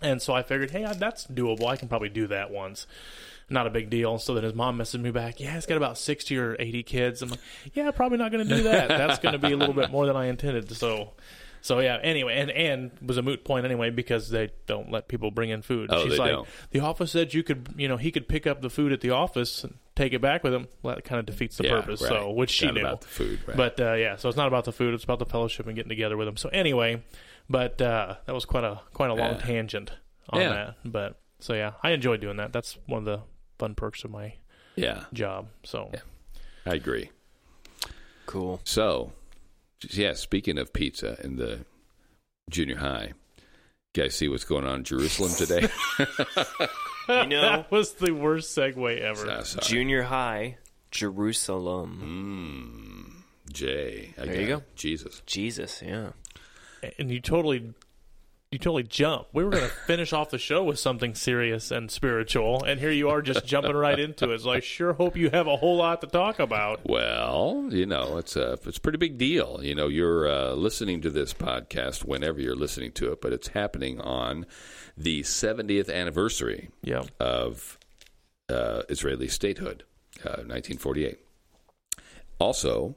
And 0.00 0.22
so 0.22 0.32
I 0.32 0.42
figured, 0.42 0.70
hey, 0.70 0.86
that's 0.96 1.26
doable. 1.26 1.66
I 1.66 1.76
can 1.76 1.88
probably 1.88 2.08
do 2.08 2.28
that 2.28 2.50
once. 2.50 2.86
Not 3.50 3.66
a 3.66 3.70
big 3.70 3.90
deal. 3.90 4.18
So 4.18 4.34
then 4.34 4.44
his 4.44 4.54
mom 4.54 4.78
messaged 4.78 5.00
me 5.00 5.10
back, 5.10 5.40
yeah, 5.40 5.56
it's 5.56 5.66
got 5.66 5.76
about 5.76 5.98
60 5.98 6.36
or 6.36 6.56
80 6.58 6.82
kids. 6.82 7.22
I'm 7.22 7.30
like, 7.30 7.40
yeah, 7.72 7.90
probably 7.90 8.18
not 8.18 8.30
going 8.30 8.46
to 8.46 8.56
do 8.56 8.62
that. 8.64 8.88
That's 8.88 9.18
going 9.18 9.32
to 9.32 9.38
be 9.38 9.52
a 9.52 9.56
little 9.56 9.74
bit 9.74 9.90
more 9.90 10.06
than 10.06 10.16
I 10.16 10.26
intended. 10.26 10.70
So, 10.76 11.12
so 11.62 11.80
yeah, 11.80 11.98
anyway, 12.02 12.38
and, 12.38 12.50
and 12.50 12.90
was 13.00 13.16
a 13.16 13.22
moot 13.22 13.44
point 13.44 13.64
anyway 13.64 13.90
because 13.90 14.28
they 14.28 14.50
don't 14.66 14.90
let 14.92 15.08
people 15.08 15.30
bring 15.30 15.50
in 15.50 15.62
food. 15.62 15.88
Oh, 15.90 16.04
She's 16.04 16.12
they 16.12 16.18
like, 16.18 16.30
don't. 16.32 16.48
the 16.70 16.80
office 16.80 17.10
said 17.12 17.32
you 17.32 17.42
could, 17.42 17.74
you 17.76 17.88
know, 17.88 17.96
he 17.96 18.10
could 18.10 18.28
pick 18.28 18.46
up 18.46 18.60
the 18.60 18.70
food 18.70 18.92
at 18.92 19.00
the 19.00 19.10
office 19.10 19.64
and 19.64 19.78
take 19.98 20.12
it 20.12 20.20
back 20.20 20.42
with 20.44 20.54
him. 20.54 20.68
Well, 20.82 20.94
that 20.94 21.04
kind 21.04 21.18
of 21.20 21.26
defeats 21.26 21.56
the 21.58 21.64
Yeah, 21.64 21.80
purpose. 21.80 22.00
right. 22.02 22.08
So, 22.08 22.30
which 22.30 22.50
she 22.50 22.66
Not 22.66 22.74
knew. 22.74 22.80
about 22.80 23.00
the 23.02 23.08
food. 23.08 23.40
Right. 23.46 23.56
But 23.56 23.80
uh, 23.80 23.94
yeah, 23.94 24.16
so 24.16 24.28
it's 24.28 24.36
not 24.38 24.46
about 24.48 24.64
the 24.64 24.72
food; 24.72 24.94
it's 24.94 25.04
about 25.04 25.18
the 25.18 25.26
fellowship 25.26 25.66
and 25.66 25.74
getting 25.76 25.88
together 25.90 26.16
with 26.16 26.26
them. 26.28 26.36
So 26.36 26.48
anyway, 26.50 27.02
but 27.50 27.80
uh, 27.82 28.16
that 28.26 28.34
was 28.34 28.44
quite 28.44 28.64
a 28.64 28.80
quite 28.94 29.10
a 29.10 29.14
long 29.14 29.32
Yeah. 29.32 29.38
tangent 29.38 29.92
on 30.30 30.40
Yeah. 30.40 30.48
that. 30.48 30.74
But 30.84 31.20
so 31.40 31.54
yeah, 31.54 31.72
I 31.82 31.90
enjoy 31.90 32.16
doing 32.16 32.36
that. 32.38 32.52
That's 32.52 32.78
one 32.86 33.00
of 33.00 33.04
the 33.04 33.20
fun 33.58 33.74
perks 33.74 34.04
of 34.04 34.10
my 34.10 34.34
yeah, 34.76 35.04
job. 35.12 35.48
So 35.64 35.90
Yeah. 35.92 36.00
I 36.66 36.74
agree. 36.74 37.10
Cool. 38.26 38.60
So, 38.64 39.12
yeah, 39.90 40.12
speaking 40.12 40.58
of 40.58 40.72
pizza 40.74 41.16
in 41.24 41.36
the 41.36 41.64
junior 42.50 42.76
high, 42.76 43.12
you 43.94 44.02
guys 44.02 44.14
see 44.14 44.28
what's 44.28 44.44
going 44.44 44.66
on 44.66 44.76
in 44.80 44.84
Jerusalem 44.84 45.32
today? 45.34 45.66
You 47.08 47.26
know- 47.26 47.40
that 47.42 47.70
was 47.70 47.92
the 47.94 48.12
worst 48.12 48.56
segue 48.56 49.00
ever. 49.00 49.44
Sorry. 49.44 49.64
Junior 49.66 50.04
high, 50.04 50.58
Jerusalem. 50.90 53.22
Mm, 53.46 53.52
Jay. 53.52 54.14
I 54.20 54.26
There 54.26 54.40
you 54.40 54.46
got 54.48 54.58
go. 54.60 54.64
Jesus. 54.76 55.22
Jesus, 55.26 55.82
yeah. 55.84 56.10
and 56.98 57.10
you 57.10 57.20
totally. 57.20 57.74
You 58.50 58.58
totally 58.58 58.82
jump. 58.84 59.26
We 59.34 59.44
were 59.44 59.50
going 59.50 59.64
to 59.64 59.68
finish 59.68 60.14
off 60.14 60.30
the 60.30 60.38
show 60.38 60.64
with 60.64 60.78
something 60.78 61.14
serious 61.14 61.70
and 61.70 61.90
spiritual, 61.90 62.64
and 62.64 62.80
here 62.80 62.90
you 62.90 63.10
are 63.10 63.20
just 63.20 63.44
jumping 63.44 63.76
right 63.76 63.98
into 63.98 64.30
it. 64.30 64.40
So 64.40 64.50
I 64.52 64.60
sure 64.60 64.94
hope 64.94 65.18
you 65.18 65.28
have 65.28 65.46
a 65.46 65.56
whole 65.56 65.76
lot 65.76 66.00
to 66.00 66.06
talk 66.06 66.38
about. 66.38 66.80
Well, 66.84 67.66
you 67.68 67.84
know, 67.84 68.16
it's 68.16 68.36
a 68.36 68.52
it's 68.64 68.78
a 68.78 68.80
pretty 68.80 68.96
big 68.96 69.18
deal. 69.18 69.60
You 69.62 69.74
know, 69.74 69.88
you're 69.88 70.26
uh, 70.26 70.52
listening 70.54 71.02
to 71.02 71.10
this 71.10 71.34
podcast 71.34 72.06
whenever 72.06 72.40
you're 72.40 72.56
listening 72.56 72.92
to 72.92 73.12
it, 73.12 73.20
but 73.20 73.34
it's 73.34 73.48
happening 73.48 74.00
on 74.00 74.46
the 74.96 75.20
70th 75.24 75.92
anniversary 75.92 76.70
Yeah. 76.82 77.02
of 77.20 77.78
uh, 78.48 78.82
Israeli 78.88 79.28
statehood, 79.28 79.84
uh, 80.24 80.40
1948. 80.48 81.18
Also, 82.38 82.96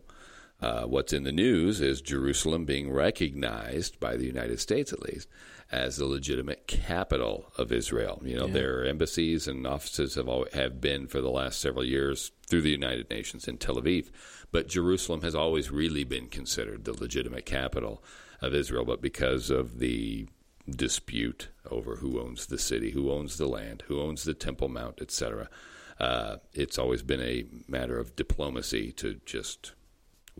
uh, 0.61 0.83
what's 0.83 1.13
in 1.13 1.23
the 1.23 1.31
news 1.31 1.81
is 1.81 2.01
Jerusalem 2.01 2.65
being 2.65 2.91
recognized 2.91 3.99
by 3.99 4.15
the 4.15 4.25
United 4.25 4.59
States, 4.59 4.93
at 4.93 5.01
least, 5.01 5.27
as 5.71 5.97
the 5.97 6.05
legitimate 6.05 6.67
capital 6.67 7.51
of 7.57 7.71
Israel. 7.71 8.21
You 8.23 8.37
know, 8.37 8.47
their 8.47 8.85
embassies 8.85 9.47
and 9.47 9.65
offices 9.65 10.15
have 10.15 10.27
always, 10.27 10.53
have 10.53 10.81
been 10.81 11.07
for 11.07 11.21
the 11.21 11.31
last 11.31 11.59
several 11.59 11.85
years 11.85 12.31
through 12.47 12.61
the 12.61 12.69
United 12.69 13.09
Nations 13.09 13.47
in 13.47 13.57
Tel 13.57 13.75
Aviv, 13.75 14.09
but 14.51 14.67
Jerusalem 14.67 15.21
has 15.21 15.33
always 15.33 15.71
really 15.71 16.03
been 16.03 16.27
considered 16.27 16.83
the 16.83 16.93
legitimate 16.93 17.45
capital 17.45 18.03
of 18.41 18.53
Israel. 18.53 18.85
But 18.85 19.01
because 19.01 19.49
of 19.49 19.79
the 19.79 20.27
dispute 20.69 21.49
over 21.69 21.97
who 21.97 22.19
owns 22.19 22.47
the 22.47 22.57
city, 22.57 22.91
who 22.91 23.11
owns 23.11 23.37
the 23.37 23.47
land, 23.47 23.83
who 23.87 24.01
owns 24.01 24.23
the 24.23 24.33
Temple 24.33 24.69
Mount, 24.69 25.01
etc. 25.01 25.49
Uh, 25.99 26.37
it's 26.53 26.77
always 26.77 27.03
been 27.03 27.21
a 27.21 27.45
matter 27.67 27.99
of 27.99 28.15
diplomacy 28.15 28.91
to 28.93 29.19
just, 29.25 29.73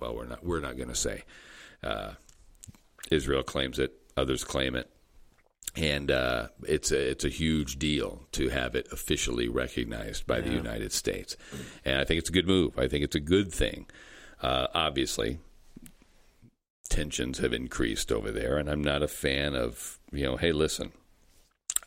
well, 0.02 0.16
we're 0.16 0.26
not 0.26 0.44
we're 0.44 0.60
not 0.60 0.76
going 0.76 0.90
to 0.90 0.96
say. 0.96 1.24
Uh, 1.84 2.14
Israel 3.10 3.44
claims 3.44 3.80
it, 3.80 3.94
others 4.18 4.44
claim 4.44 4.76
it, 4.76 4.90
and 5.76 6.12
uh, 6.12 6.48
it's 6.64 6.92
a 6.92 7.12
it's 7.12 7.24
a 7.24 7.30
huge 7.30 7.78
deal 7.80 8.24
to 8.34 8.50
have 8.50 8.76
it 8.76 8.88
officially 8.92 9.48
recognized 9.48 10.28
by 10.28 10.42
the 10.42 10.52
United 10.52 10.92
States, 10.92 11.38
and 11.86 12.00
I 12.00 12.04
think 12.04 12.20
it's 12.20 12.30
a 12.30 12.34
good 12.34 12.48
move. 12.48 12.78
I 12.78 12.88
think 12.88 13.04
it's 13.04 13.16
a 13.16 13.22
good 13.22 13.54
thing. 13.54 13.86
Uh, 14.42 14.68
obviously, 14.74 15.40
tensions 16.90 17.38
have 17.38 17.54
increased 17.54 18.12
over 18.12 18.32
there, 18.32 18.58
and 18.58 18.70
I'm 18.70 18.84
not 18.84 19.04
a 19.04 19.08
fan 19.08 19.56
of 19.56 20.00
you 20.12 20.24
know, 20.24 20.38
hey, 20.38 20.52
listen, 20.52 20.92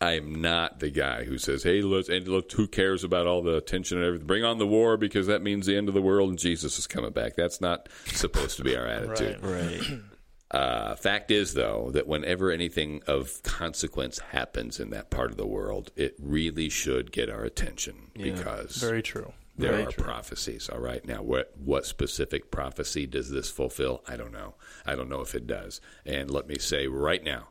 I 0.01 0.13
am 0.13 0.35
not 0.35 0.81
the 0.81 0.91
guy 0.91 1.25
who 1.25 1.39
says, 1.39 1.63
"Hey, 1.63 1.81
let's 1.81 2.09
and 2.09 2.27
look, 2.29 2.51
who 2.53 2.67
cares 2.67 3.05
about 3.05 3.27
all 3.27 3.43
the 3.43 3.61
tension 3.61 3.99
and 3.99 4.07
everything? 4.07 4.27
Bring 4.27 4.45
on 4.45 4.59
the 4.59 4.67
war 4.67 4.97
because 4.97 5.27
that 5.29 5.43
means 5.43 5.67
the 5.67 5.77
end 5.77 5.89
of 5.89 5.95
the 5.95 6.03
world 6.03 6.31
and 6.31 6.39
Jesus 6.39 6.79
is 6.79 6.87
coming 6.87 7.13
back." 7.13 7.37
That's 7.37 7.61
not 7.61 7.89
supposed 8.07 8.57
to 8.59 8.65
be 8.65 8.77
our 8.77 8.87
attitude. 8.87 9.39
Right. 9.43 9.81
Right. 9.81 10.01
Uh, 10.51 10.95
fact 10.95 11.33
is, 11.33 11.55
though, 11.55 11.91
that 11.93 12.07
whenever 12.07 12.53
anything 12.53 13.03
of 13.09 13.43
consequence 13.43 14.21
happens 14.21 14.79
in 14.79 14.91
that 14.91 15.11
part 15.11 15.33
of 15.33 15.37
the 15.37 15.47
world, 15.47 15.91
it 15.97 16.15
really 16.21 16.69
should 16.69 17.11
get 17.11 17.29
our 17.29 17.43
attention 17.43 18.13
because 18.15 18.77
Very 18.77 19.03
true. 19.03 19.33
there 19.59 19.73
Very 19.73 19.85
are 19.87 19.91
true. 19.91 20.05
prophecies. 20.05 20.69
All 20.69 20.79
right, 20.79 21.05
now 21.05 21.23
what 21.23 21.53
what 21.59 21.87
specific 21.87 22.53
prophecy 22.53 23.05
does 23.05 23.31
this 23.31 23.51
fulfill? 23.51 24.05
I 24.07 24.17
don't 24.17 24.33
know. 24.33 24.55
I 24.87 24.95
don't 24.95 25.09
know 25.09 25.23
if 25.23 25.35
it 25.35 25.49
does. 25.49 25.81
And 26.07 26.31
let 26.31 26.47
me 26.47 26.57
say 26.61 26.87
right 26.87 27.25
now, 27.25 27.49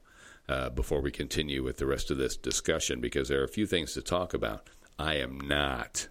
uh, 0.50 0.70
before 0.70 1.02
we 1.02 1.12
continue 1.12 1.64
with 1.64 1.78
the 1.78 1.86
rest 1.86 2.12
of 2.12 2.18
this 2.18 2.38
discussion, 2.38 3.00
because 3.02 3.30
there 3.30 3.42
are 3.42 3.46
a 3.46 3.50
few 3.50 3.66
things 3.66 3.94
to 3.94 4.02
talk 4.02 4.34
about. 4.34 4.70
I 5.00 5.16
am 5.16 5.40
not 5.40 6.08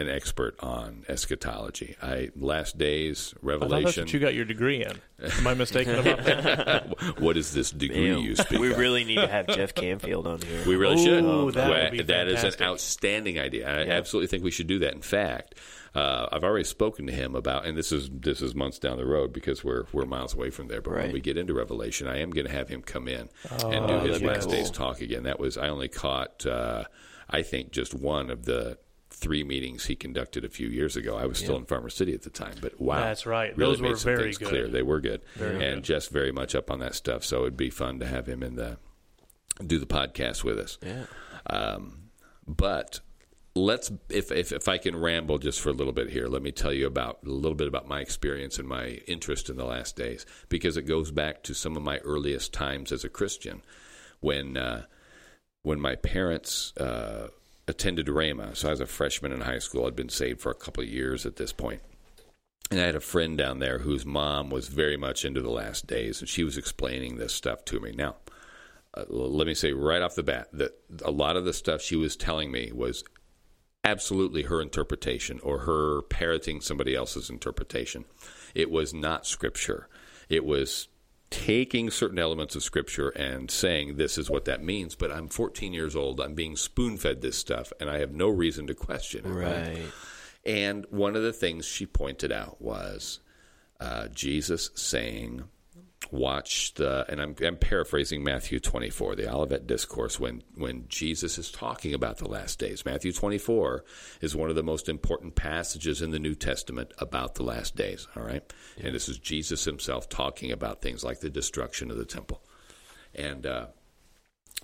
an 0.00 0.08
expert 0.08 0.56
on 0.60 1.04
eschatology. 1.08 1.96
I 2.02 2.30
last 2.34 2.78
days 2.78 3.34
I 3.34 3.36
that's 3.36 3.44
revelation. 3.44 4.04
what 4.04 4.12
you 4.12 4.18
got 4.20 4.34
your 4.34 4.44
degree 4.44 4.82
in. 4.84 4.92
Am 5.22 5.46
I 5.46 5.54
mistaken 5.54 5.96
about 5.96 6.24
that? 6.24 7.18
what 7.20 7.36
is 7.36 7.52
this 7.52 7.70
degree 7.70 8.08
Damn. 8.08 8.20
you 8.20 8.34
speak? 8.36 8.58
we 8.58 8.72
of? 8.72 8.78
really 8.78 9.04
need 9.04 9.16
to 9.16 9.28
have 9.28 9.46
Jeff 9.48 9.74
Canfield 9.74 10.26
on 10.26 10.40
here. 10.40 10.62
We 10.66 10.76
really 10.76 11.00
Ooh, 11.00 11.04
should. 11.04 11.24
that 11.24 11.44
would 11.44 11.54
Well, 11.56 11.90
be 11.90 12.02
that 12.02 12.28
is 12.28 12.42
an 12.42 12.54
outstanding 12.62 13.38
idea. 13.38 13.68
I 13.68 13.84
Yeah. 13.84 13.92
absolutely 13.92 14.28
think 14.28 14.42
we 14.44 14.50
should 14.50 14.66
do 14.66 14.78
that. 14.80 14.94
In 14.94 15.02
fact, 15.02 15.54
uh, 15.94 16.28
I've 16.32 16.44
already 16.44 16.64
spoken 16.64 17.06
to 17.08 17.12
him 17.12 17.34
about, 17.34 17.66
and 17.66 17.76
this 17.76 17.92
is 17.92 18.08
this 18.12 18.40
is 18.40 18.54
months 18.54 18.78
down 18.78 18.96
the 18.96 19.04
road 19.06 19.32
because 19.32 19.62
we're 19.62 19.84
we're 19.92 20.06
miles 20.06 20.34
away 20.34 20.50
from 20.50 20.68
there. 20.68 20.80
But 20.80 20.94
when 20.94 21.12
we 21.12 21.20
get 21.20 21.36
into 21.36 21.52
Revelation, 21.52 22.06
I 22.06 22.20
am 22.20 22.30
going 22.30 22.46
to 22.46 22.52
have 22.52 22.68
him 22.68 22.80
come 22.80 23.08
in 23.08 23.28
and 23.50 23.84
Oh, 23.90 24.04
do 24.04 24.10
his 24.12 24.22
last 24.22 24.44
cool. 24.44 24.52
days 24.52 24.70
talk 24.70 25.00
again. 25.00 25.24
That 25.24 25.38
was 25.40 25.58
I 25.58 25.68
only 25.68 25.88
caught, 25.88 26.46
uh, 26.46 26.84
I 27.28 27.42
think, 27.42 27.72
just 27.72 27.92
one 27.92 28.30
of 28.30 28.44
the 28.46 28.78
three 29.20 29.44
meetings 29.44 29.86
he 29.86 29.94
conducted 29.94 30.44
a 30.44 30.48
few 30.48 30.68
years 30.68 30.96
ago. 30.96 31.16
I 31.16 31.26
was 31.26 31.38
still 31.38 31.56
in 31.56 31.66
Farmer 31.66 31.90
City 31.90 32.14
at 32.14 32.22
the 32.22 32.30
time, 32.30 32.54
but 32.60 32.80
wow, 32.80 33.00
That's 33.00 33.26
right. 33.26 33.56
really 33.56 33.72
Those 33.72 33.80
made 33.82 33.90
were 33.90 33.96
some 33.96 34.12
very 34.14 34.22
things 34.24 34.38
good. 34.38 34.48
clear. 34.48 34.68
They 34.68 34.82
were 34.82 35.00
good, 35.00 35.20
Very 35.36 35.54
and 35.64 35.76
good. 35.76 35.84
just 35.84 36.10
very 36.10 36.32
much 36.32 36.54
up 36.54 36.70
on 36.70 36.78
that 36.80 36.94
stuff. 36.94 37.24
So 37.24 37.42
it'd 37.42 37.56
be 37.56 37.70
fun 37.70 37.98
to 38.00 38.06
have 38.06 38.26
him 38.26 38.42
in 38.42 38.56
the 38.56 38.78
do 39.66 39.78
the 39.78 39.86
podcast 39.86 40.42
with 40.42 40.58
us. 40.58 40.78
yeah. 40.82 41.04
Um, 41.46 42.10
but 42.46 43.00
let's, 43.54 43.92
if, 44.08 44.32
if 44.32 44.52
if 44.52 44.68
I 44.68 44.78
can 44.78 44.96
ramble 44.96 45.38
just 45.38 45.60
for 45.60 45.68
a 45.68 45.72
little 45.74 45.92
bit 45.92 46.08
here, 46.10 46.26
let 46.28 46.42
me 46.42 46.50
tell 46.52 46.72
you 46.72 46.86
about 46.86 47.18
a 47.26 47.28
little 47.30 47.56
bit 47.56 47.68
about 47.68 47.86
my 47.88 48.00
experience 48.00 48.58
and 48.58 48.66
my 48.68 49.00
interest 49.06 49.50
in 49.50 49.56
the 49.56 49.64
last 49.64 49.96
days, 49.96 50.24
because 50.48 50.76
it 50.76 50.82
goes 50.82 51.10
back 51.10 51.42
to 51.44 51.54
some 51.54 51.76
of 51.76 51.82
my 51.82 51.98
earliest 51.98 52.52
times 52.52 52.90
as 52.92 53.04
a 53.04 53.08
Christian, 53.08 53.60
when 54.20 54.56
uh, 54.56 54.84
when 55.62 55.78
my 55.80 55.94
parents 55.96 56.72
uh, 56.78 57.28
attended 57.70 58.06
Rhema. 58.06 58.54
So 58.56 58.68
I 58.68 58.72
was 58.72 58.80
a 58.80 58.86
freshman 58.86 59.32
in 59.32 59.40
high 59.40 59.60
school. 59.60 59.86
I'd 59.86 59.96
been 59.96 60.10
saved 60.10 60.40
for 60.40 60.50
a 60.50 60.54
couple 60.54 60.82
of 60.82 60.90
years 60.90 61.24
at 61.24 61.36
this 61.36 61.52
point. 61.52 61.80
And 62.70 62.78
I 62.80 62.84
had 62.84 62.94
a 62.94 63.00
friend 63.00 63.36
down 63.38 63.58
there 63.58 63.78
whose 63.78 64.04
mom 64.04 64.50
was 64.50 64.68
very 64.68 64.96
much 64.96 65.24
into 65.24 65.40
the 65.40 65.50
last 65.50 65.86
days, 65.86 66.20
and 66.20 66.28
she 66.28 66.44
was 66.44 66.56
explaining 66.56 67.16
this 67.16 67.34
stuff 67.34 67.64
to 67.66 67.80
me. 67.80 67.92
Now, 67.92 68.16
uh, 68.94 69.04
let 69.08 69.46
me 69.46 69.54
say 69.54 69.72
right 69.72 70.02
off 70.02 70.14
the 70.14 70.22
bat 70.22 70.48
that 70.52 70.72
a 71.04 71.10
lot 71.10 71.36
of 71.36 71.44
the 71.44 71.52
stuff 71.52 71.80
she 71.80 71.96
was 71.96 72.16
telling 72.16 72.52
me 72.52 72.70
was 72.72 73.02
absolutely 73.82 74.42
her 74.42 74.60
interpretation 74.60 75.40
or 75.42 75.60
her 75.60 76.02
parroting 76.02 76.60
somebody 76.60 76.94
else's 76.94 77.30
interpretation. 77.30 78.04
It 78.54 78.70
was 78.70 78.92
not 78.92 79.26
scripture. 79.26 79.88
It 80.28 80.44
was 80.44 80.88
taking 81.30 81.90
certain 81.90 82.18
elements 82.18 82.56
of 82.56 82.62
scripture 82.62 83.10
and 83.10 83.50
saying 83.50 83.96
this 83.96 84.18
is 84.18 84.28
what 84.28 84.44
that 84.46 84.62
means. 84.62 84.94
But 84.94 85.12
I'm 85.12 85.28
14 85.28 85.72
years 85.72 85.94
old. 85.94 86.20
I'm 86.20 86.34
being 86.34 86.56
spoon 86.56 86.96
fed 86.96 87.22
this 87.22 87.38
stuff, 87.38 87.72
and 87.80 87.88
I 87.88 87.98
have 87.98 88.12
no 88.12 88.28
reason 88.28 88.66
to 88.66 88.74
question 88.74 89.24
it. 89.24 89.30
Right. 89.30 89.86
And 90.44 90.86
one 90.90 91.16
of 91.16 91.22
the 91.22 91.32
things 91.32 91.66
she 91.66 91.86
pointed 91.86 92.32
out 92.32 92.60
was 92.60 93.20
uh, 93.78 94.08
Jesus 94.08 94.70
saying, 94.74 95.44
"Watch 96.10 96.74
the," 96.74 97.04
and 97.08 97.20
I'm, 97.20 97.34
I'm 97.44 97.56
paraphrasing 97.56 98.24
Matthew 98.24 98.58
24, 98.58 99.16
the 99.16 99.32
Olivet 99.32 99.66
Discourse, 99.66 100.18
when 100.18 100.42
when 100.56 100.86
Jesus 100.88 101.38
is 101.38 101.50
talking 101.50 101.94
about 101.94 102.18
the 102.18 102.28
last 102.28 102.58
days. 102.58 102.84
Matthew 102.84 103.12
24 103.12 103.84
is 104.20 104.34
one 104.34 104.50
of 104.50 104.56
the 104.56 104.62
most 104.62 104.88
important 104.88 105.34
passages 105.34 106.02
in 106.02 106.10
the 106.10 106.18
New 106.18 106.34
Testament 106.34 106.92
about 106.98 107.34
the 107.34 107.42
last 107.42 107.76
days. 107.76 108.08
All 108.16 108.22
right, 108.22 108.42
and 108.82 108.94
this 108.94 109.08
is 109.08 109.18
Jesus 109.18 109.64
himself 109.64 110.08
talking 110.08 110.50
about 110.52 110.82
things 110.82 111.04
like 111.04 111.20
the 111.20 111.30
destruction 111.30 111.90
of 111.90 111.96
the 111.96 112.06
temple, 112.06 112.42
and. 113.14 113.46
Uh, 113.46 113.66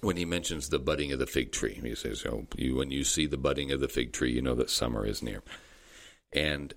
when 0.02 0.19
he 0.19 0.26
mentions 0.26 0.69
the 0.69 0.78
budding 0.78 1.11
of 1.11 1.19
the 1.19 1.26
fig 1.26 1.52
tree, 1.52 1.81
he 1.83 1.95
says, 1.95 2.23
"Oh, 2.26 2.47
you, 2.55 2.76
when 2.76 2.90
you 2.90 3.02
see 3.02 3.26
the 3.26 3.38
budding 3.38 3.73
of 3.73 3.81
the 3.81 3.88
fig 3.88 4.12
tree, 4.12 4.31
you 4.31 4.43
know 4.43 4.55
that 4.55 4.69
summer 4.69 5.07
is 5.07 5.23
near." 5.23 5.43
And 6.33 6.75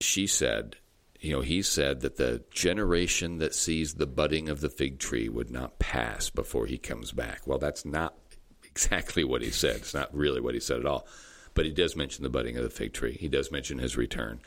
she 0.00 0.26
said, 0.26 0.76
you 1.24 1.32
know, 1.32 1.40
he 1.40 1.62
said 1.62 2.02
that 2.02 2.16
the 2.16 2.44
generation 2.50 3.38
that 3.38 3.54
sees 3.54 3.94
the 3.94 4.06
budding 4.06 4.50
of 4.50 4.60
the 4.60 4.68
fig 4.68 4.98
tree 4.98 5.26
would 5.26 5.50
not 5.50 5.78
pass 5.78 6.28
before 6.28 6.66
he 6.66 6.76
comes 6.76 7.12
back. 7.12 7.46
Well, 7.46 7.58
that's 7.58 7.86
not 7.86 8.14
exactly 8.62 9.24
what 9.24 9.40
he 9.40 9.50
said. 9.50 9.76
It's 9.76 9.94
not 9.94 10.14
really 10.14 10.42
what 10.42 10.52
he 10.52 10.60
said 10.60 10.80
at 10.80 10.86
all. 10.86 11.06
But 11.54 11.64
he 11.64 11.72
does 11.72 11.96
mention 11.96 12.24
the 12.24 12.28
budding 12.28 12.58
of 12.58 12.62
the 12.62 12.68
fig 12.68 12.92
tree. 12.92 13.16
He 13.18 13.28
does 13.28 13.50
mention 13.50 13.78
his 13.78 13.96
return. 13.96 14.42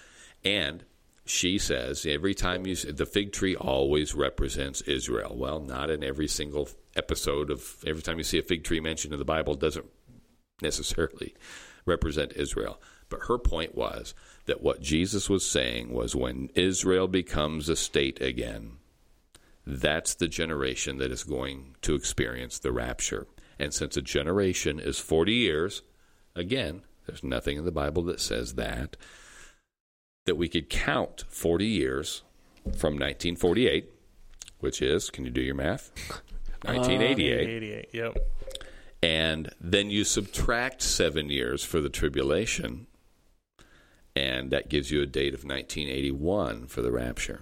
And 0.46 0.84
she 1.26 1.58
says 1.58 2.06
every 2.06 2.36
time 2.36 2.68
you 2.68 2.76
the 2.76 3.08
fig 3.08 3.34
tree 3.34 3.56
always 3.56 4.14
represents 4.14 4.82
Israel. 4.82 5.36
Well, 5.36 5.60
not 5.60 5.90
in 5.90 6.04
every 6.04 6.28
single 6.28 6.70
episode 6.96 7.50
of 7.50 7.84
every 7.88 8.04
time 8.04 8.20
you 8.20 8.24
see 8.24 8.38
a 8.38 8.44
fig 8.44 8.64
tree 8.64 8.82
mentioned 8.82 9.14
in 9.14 9.20
the 9.20 9.26
Bible 9.26 9.56
doesn't 9.56 9.88
necessarily 10.62 11.34
represent 11.88 12.34
Israel. 12.36 12.80
But 13.10 13.22
her 13.28 13.40
point 13.40 13.74
was 13.74 14.14
that 14.48 14.62
what 14.62 14.82
Jesus 14.82 15.30
was 15.30 15.46
saying 15.46 15.94
was 15.94 16.16
when 16.16 16.50
Israel 16.56 17.08
becomes 17.08 17.70
a 17.70 17.76
state 17.76 18.22
again, 18.22 18.78
that's 19.66 20.16
the 20.16 20.28
generation 20.28 20.98
that 20.98 21.12
is 21.12 21.24
going 21.24 21.76
to 21.82 21.94
experience 21.94 22.58
the 22.58 22.72
rapture. 22.72 23.28
And 23.60 23.74
since 23.74 23.98
a 23.98 24.02
generation 24.02 24.80
is 24.80 24.98
40 25.00 25.34
years, 25.34 25.82
again, 26.36 26.82
there's 27.06 27.24
nothing 27.24 27.58
in 27.58 27.66
the 27.66 27.72
Bible 27.72 28.04
that 28.04 28.20
says 28.20 28.56
that, 28.56 28.96
that 30.26 30.36
we 30.36 30.48
could 30.48 30.70
count 30.70 31.26
40 31.28 31.66
years 31.66 32.24
from 32.64 32.94
1948, 32.94 33.90
which 34.60 34.82
is, 34.82 35.10
can 35.10 35.26
you 35.26 35.32
do 35.32 35.42
your 35.42 35.56
math? 35.56 35.92
Uh, 36.66 36.74
1988 36.74 37.50
88. 37.50 37.90
Yep. 37.94 38.18
and 39.04 39.54
then 39.62 39.92
you 39.92 40.04
subtract 40.04 40.82
seven 40.82 41.30
years 41.30 41.64
for 41.64 41.80
the 41.80 41.88
tribulation, 41.88 42.88
and 44.18 44.50
that 44.52 44.68
gives 44.70 44.90
you 44.92 45.02
a 45.02 45.06
date 45.06 45.34
of 45.36 45.44
1981 45.44 46.68
for 46.68 46.82
the 46.82 46.92
rapture. 46.92 47.42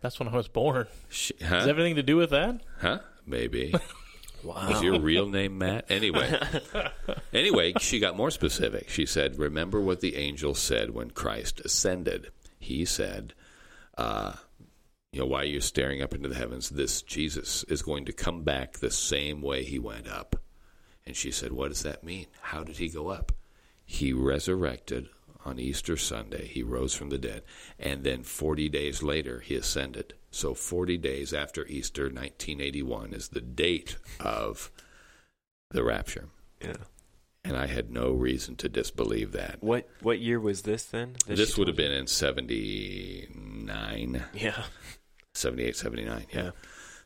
That's 0.00 0.18
when 0.18 0.28
I 0.28 0.36
was 0.36 0.48
born. 0.48 0.86
Sh- 1.08 1.32
Does 1.38 1.48
Huh? 1.48 1.66
everything 1.68 1.96
to 1.96 2.02
do 2.02 2.16
with 2.16 2.30
that? 2.30 2.60
Huh? 2.80 3.00
Maybe. 3.26 3.74
Wow. 4.44 4.70
Was 4.70 4.82
your 4.82 4.98
real 4.98 5.28
name 5.28 5.56
Matt? 5.58 5.84
Anyway, 5.88 6.36
anyway, 7.32 7.74
she 7.78 8.00
got 8.00 8.16
more 8.16 8.32
specific. 8.32 8.88
She 8.88 9.06
said, 9.06 9.38
"Remember 9.38 9.80
what 9.80 10.00
the 10.00 10.16
angel 10.16 10.56
said 10.56 10.90
when 10.90 11.12
Christ 11.12 11.60
ascended. 11.60 12.32
He 12.58 12.84
said, 12.84 13.34
uh, 13.96 14.32
you 15.12 15.20
know, 15.20 15.26
why 15.26 15.42
are 15.42 15.44
you 15.44 15.60
staring 15.60 16.02
up 16.02 16.12
into 16.12 16.28
the 16.28 16.34
heavens? 16.34 16.70
This 16.70 17.02
Jesus 17.02 17.62
is 17.68 17.82
going 17.82 18.04
to 18.06 18.12
come 18.12 18.42
back 18.42 18.78
the 18.78 18.90
same 18.90 19.42
way 19.42 19.62
he 19.62 19.78
went 19.78 20.08
up." 20.08 20.34
And 21.06 21.14
she 21.14 21.30
said, 21.30 21.52
"What 21.52 21.68
does 21.68 21.84
that 21.84 22.02
mean? 22.02 22.26
How 22.40 22.64
did 22.64 22.78
he 22.78 22.88
go 22.88 23.10
up? 23.10 23.30
He 23.84 24.12
resurrected 24.12 25.08
on 25.44 25.58
Easter 25.58 25.96
Sunday. 25.96 26.46
He 26.46 26.62
rose 26.62 26.94
from 26.94 27.10
the 27.10 27.18
dead, 27.18 27.42
and 27.78 28.04
then 28.04 28.22
40 28.22 28.68
days 28.68 29.02
later 29.02 29.40
he 29.40 29.54
ascended. 29.54 30.14
So 30.30 30.54
40 30.54 30.98
days 30.98 31.34
after 31.34 31.66
Easter 31.66 32.04
1981 32.04 33.12
is 33.12 33.28
the 33.28 33.40
date 33.40 33.96
of 34.20 34.70
the 35.70 35.84
rapture." 35.84 36.28
Yeah. 36.60 36.76
And 37.44 37.56
I 37.56 37.66
had 37.66 37.90
no 37.90 38.12
reason 38.12 38.54
to 38.56 38.68
disbelieve 38.68 39.32
that. 39.32 39.62
What 39.62 39.88
what 40.00 40.20
year 40.20 40.38
was 40.38 40.62
this 40.62 40.84
then? 40.84 41.16
This 41.26 41.58
would 41.58 41.66
have 41.66 41.76
been 41.76 41.90
in 41.90 42.06
79. 42.06 44.24
Yeah. 44.32 44.62
78, 45.34 45.76
79. 45.76 46.26
Yeah. 46.32 46.44
Yeah. 46.44 46.50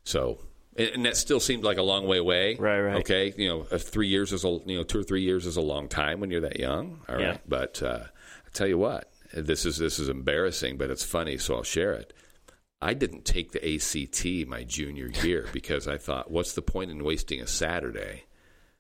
So, 0.04 0.40
and, 0.78 1.04
that 1.04 1.16
still 1.16 1.40
seemed 1.40 1.64
like 1.64 1.78
a 1.78 1.82
long 1.82 2.06
way 2.06 2.18
away. 2.18 2.56
Right, 2.56 2.80
right. 2.80 2.96
Okay. 2.96 3.32
You 3.36 3.48
know, 3.48 3.62
three 3.64 4.08
years 4.08 4.32
is 4.32 4.44
a, 4.44 4.60
you 4.66 4.76
know, 4.78 4.82
two 4.82 5.00
or 5.00 5.02
three 5.02 5.22
years 5.22 5.46
is 5.46 5.56
a 5.56 5.62
long 5.62 5.88
time 5.88 6.20
when 6.20 6.30
you're 6.30 6.42
that 6.42 6.58
young. 6.58 7.00
All 7.08 7.16
right. 7.16 7.24
Yeah. 7.24 7.36
But 7.48 7.82
uh, 7.82 8.04
I 8.04 8.48
tell 8.52 8.66
you 8.66 8.78
what, 8.78 9.10
this 9.32 9.64
is, 9.64 9.78
this 9.78 9.98
is 9.98 10.08
embarrassing, 10.08 10.76
but 10.76 10.90
it's 10.90 11.04
funny, 11.04 11.38
so 11.38 11.56
I'll 11.56 11.62
share 11.62 11.92
it. 11.92 12.12
I 12.80 12.94
didn't 12.94 13.24
take 13.24 13.52
the 13.52 13.74
ACT 13.74 14.48
my 14.48 14.64
junior 14.64 15.10
year 15.22 15.46
because 15.52 15.88
I 15.88 15.96
thought, 15.96 16.30
what's 16.30 16.52
the 16.52 16.62
point 16.62 16.90
in 16.90 17.02
wasting 17.02 17.40
a 17.40 17.46
Saturday 17.46 18.25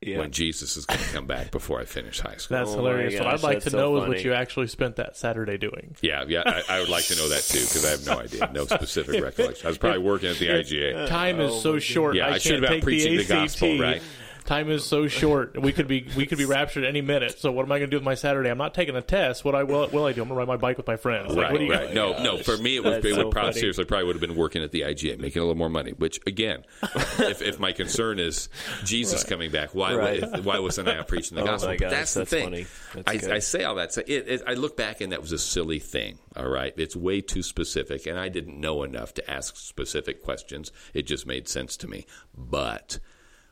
Yeah. 0.06 0.18
when 0.18 0.30
Jesus 0.30 0.76
is 0.76 0.86
going 0.86 1.00
to 1.00 1.06
come 1.12 1.26
back 1.26 1.50
before 1.50 1.80
I 1.80 1.84
finish 1.84 2.20
high 2.20 2.36
school? 2.36 2.56
That's 2.56 2.70
Oh 2.70 2.76
my 2.76 2.90
hilarious. 2.90 3.18
what 3.18 3.26
I'd 3.26 3.42
like 3.42 3.60
to 3.64 3.70
so 3.70 3.76
know 3.76 4.02
is 4.02 4.08
what 4.08 4.24
you 4.24 4.32
actually 4.32 4.68
spent 4.68 4.96
that 4.96 5.16
Saturday 5.16 5.58
doing. 5.58 5.96
Yeah, 6.00 6.24
yeah, 6.28 6.42
I, 6.46 6.76
I 6.76 6.80
would 6.80 6.88
like 6.88 7.04
to 7.06 7.16
know 7.16 7.28
that 7.28 7.42
too 7.42 7.58
because 7.58 7.84
I 7.84 7.90
have 7.90 8.06
no 8.06 8.20
idea, 8.20 8.50
no 8.52 8.66
specific 8.66 9.22
recollection. 9.22 9.66
I 9.66 9.70
was 9.70 9.78
probably 9.78 9.98
working 9.98 10.30
at 10.30 10.36
the 10.36 10.46
IGA. 10.48 11.08
Time 11.08 11.40
is 11.40 11.50
Oh 11.52 11.60
so 11.60 11.78
short. 11.78 12.14
Yeah, 12.14 12.28
I 12.28 12.34
I, 12.34 12.38
should 12.38 12.52
can't 12.52 12.62
have 12.62 12.70
been 12.70 12.80
preaching 12.82 13.16
the, 13.16 13.24
the 13.24 13.34
gospel, 13.34 13.78
right? 13.78 14.00
Time 14.46 14.70
is 14.70 14.84
so 14.84 15.08
short. 15.08 15.60
We 15.60 15.72
could 15.72 15.88
be 15.88 16.06
we 16.16 16.24
could 16.26 16.38
be 16.38 16.44
raptured 16.44 16.84
any 16.84 17.00
minute. 17.00 17.38
So 17.40 17.50
what 17.50 17.64
am 17.66 17.72
I 17.72 17.78
going 17.78 17.90
to 17.90 17.94
do 17.94 17.96
with 17.96 18.04
my 18.04 18.14
Saturday? 18.14 18.48
I'm 18.48 18.58
not 18.58 18.74
taking 18.74 18.94
a 18.94 19.02
test. 19.02 19.44
What 19.44 19.54
I 19.54 19.64
will, 19.64 19.88
will 19.88 20.04
I 20.06 20.12
do? 20.12 20.22
I'm 20.22 20.28
going 20.28 20.36
to 20.36 20.38
ride 20.38 20.46
my 20.48 20.56
bike 20.56 20.76
with 20.76 20.86
my 20.86 20.96
friends. 20.96 21.34
Like, 21.34 21.36
Right, 21.44 21.52
what 21.52 21.58
do 21.58 21.64
you, 21.64 21.72
right. 21.72 21.92
No, 21.92 22.22
no. 22.22 22.38
For 22.38 22.56
me, 22.56 22.76
it 22.76 22.84
would, 22.84 22.92
That's 22.94 23.06
it 23.06 23.12
would 23.16 23.22
so 23.22 23.30
probably 23.30 23.50
funny. 23.52 23.60
seriously 23.60 23.84
probably 23.86 24.06
would 24.06 24.14
have 24.16 24.20
been 24.20 24.36
working 24.36 24.62
at 24.62 24.70
the 24.70 24.82
IGA, 24.82 25.18
making 25.18 25.42
a 25.42 25.44
little 25.44 25.56
more 25.58 25.68
money. 25.68 25.90
Which 25.92 26.20
again, 26.26 26.64
if, 26.82 27.42
if 27.42 27.58
my 27.58 27.72
concern 27.72 28.18
is 28.20 28.48
Jesus 28.84 29.24
coming 29.24 29.50
back, 29.50 29.74
why 29.74 29.94
Right. 29.94 30.22
wa- 30.22 30.40
why 30.42 30.58
wasn't 30.60 30.88
I 30.88 30.96
out 30.98 31.08
preaching 31.08 31.36
the 31.36 31.42
Oh 31.46 31.46
gospel? 31.46 31.70
my 31.70 31.76
gosh, 31.76 31.90
that's 31.90 32.14
the 32.14 32.20
that's 32.20 32.30
thing. 32.30 32.44
funny. 32.44 32.66
That's 33.04 33.26
I. 33.28 33.34
I 33.34 33.38
say 33.40 33.64
all 33.64 33.74
that. 33.74 33.92
So 33.92 34.02
it, 34.06 34.28
it, 34.28 34.42
I 34.46 34.54
look 34.54 34.76
back 34.76 35.00
and 35.00 35.10
that 35.12 35.20
was 35.20 35.32
a 35.32 35.38
silly 35.38 35.80
thing. 35.80 36.18
All 36.36 36.48
right, 36.48 36.72
it's 36.76 36.94
way 36.94 37.20
too 37.20 37.42
specific, 37.42 38.06
and 38.06 38.18
I 38.18 38.28
didn't 38.28 38.60
know 38.60 38.82
enough 38.84 39.12
to 39.14 39.28
ask 39.30 39.56
specific 39.56 40.22
questions. 40.22 40.70
It 40.94 41.02
just 41.06 41.26
made 41.26 41.48
sense 41.48 41.76
to 41.78 41.88
me. 41.88 42.06
But 42.36 43.00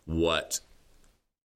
what 0.04 0.60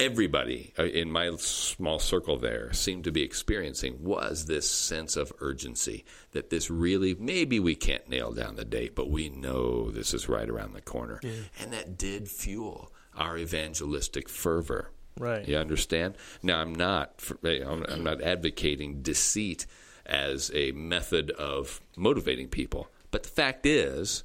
everybody 0.01 0.73
uh, 0.79 0.85
in 0.85 1.11
my 1.11 1.29
small 1.39 1.99
circle 1.99 2.37
there 2.37 2.73
seemed 2.73 3.03
to 3.03 3.11
be 3.11 3.23
experiencing 3.23 3.97
was 4.01 4.47
this 4.47 4.69
sense 4.71 5.17
of 5.17 5.33
urgency 5.41 6.05
that 6.31 6.51
this 6.51 6.71
really 6.71 7.17
maybe 7.19 7.59
we 7.59 7.75
can't 7.75 8.09
nail 8.09 8.31
down 8.33 8.55
the 8.55 8.65
date 8.65 8.95
but 8.95 9.11
we 9.11 9.29
know 9.29 9.91
this 9.91 10.15
is 10.15 10.29
right 10.29 10.49
around 10.49 10.73
the 10.73 10.81
corner 10.81 11.19
and 11.61 11.73
that 11.73 11.99
did 11.99 12.29
fuel 12.29 12.93
our 13.17 13.37
evangelistic 13.37 14.29
fervor 14.29 14.93
Right. 15.19 15.49
you 15.49 15.57
understand 15.57 16.15
now 16.45 16.61
i'm 16.61 16.73
not 16.73 17.21
I'm 17.45 18.05
not 18.05 18.23
advocating 18.23 19.03
deceit 19.03 19.67
as 20.07 20.53
a 20.55 20.71
method 20.71 21.33
of 21.33 21.81
motivating 21.97 22.47
people 22.47 22.89
but 23.11 23.25
the 23.25 23.29
fact 23.31 23.67
is 23.67 24.23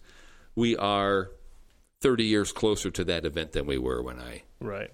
we 0.56 0.78
are 0.78 1.32
30 2.02 2.26
years 2.26 2.52
closer 2.52 2.92
to 2.92 3.04
that 3.06 3.26
event 3.26 3.54
than 3.54 3.66
we 3.66 3.80
were 3.80 4.04
when 4.04 4.20
i 4.20 4.44
Right. 4.60 4.92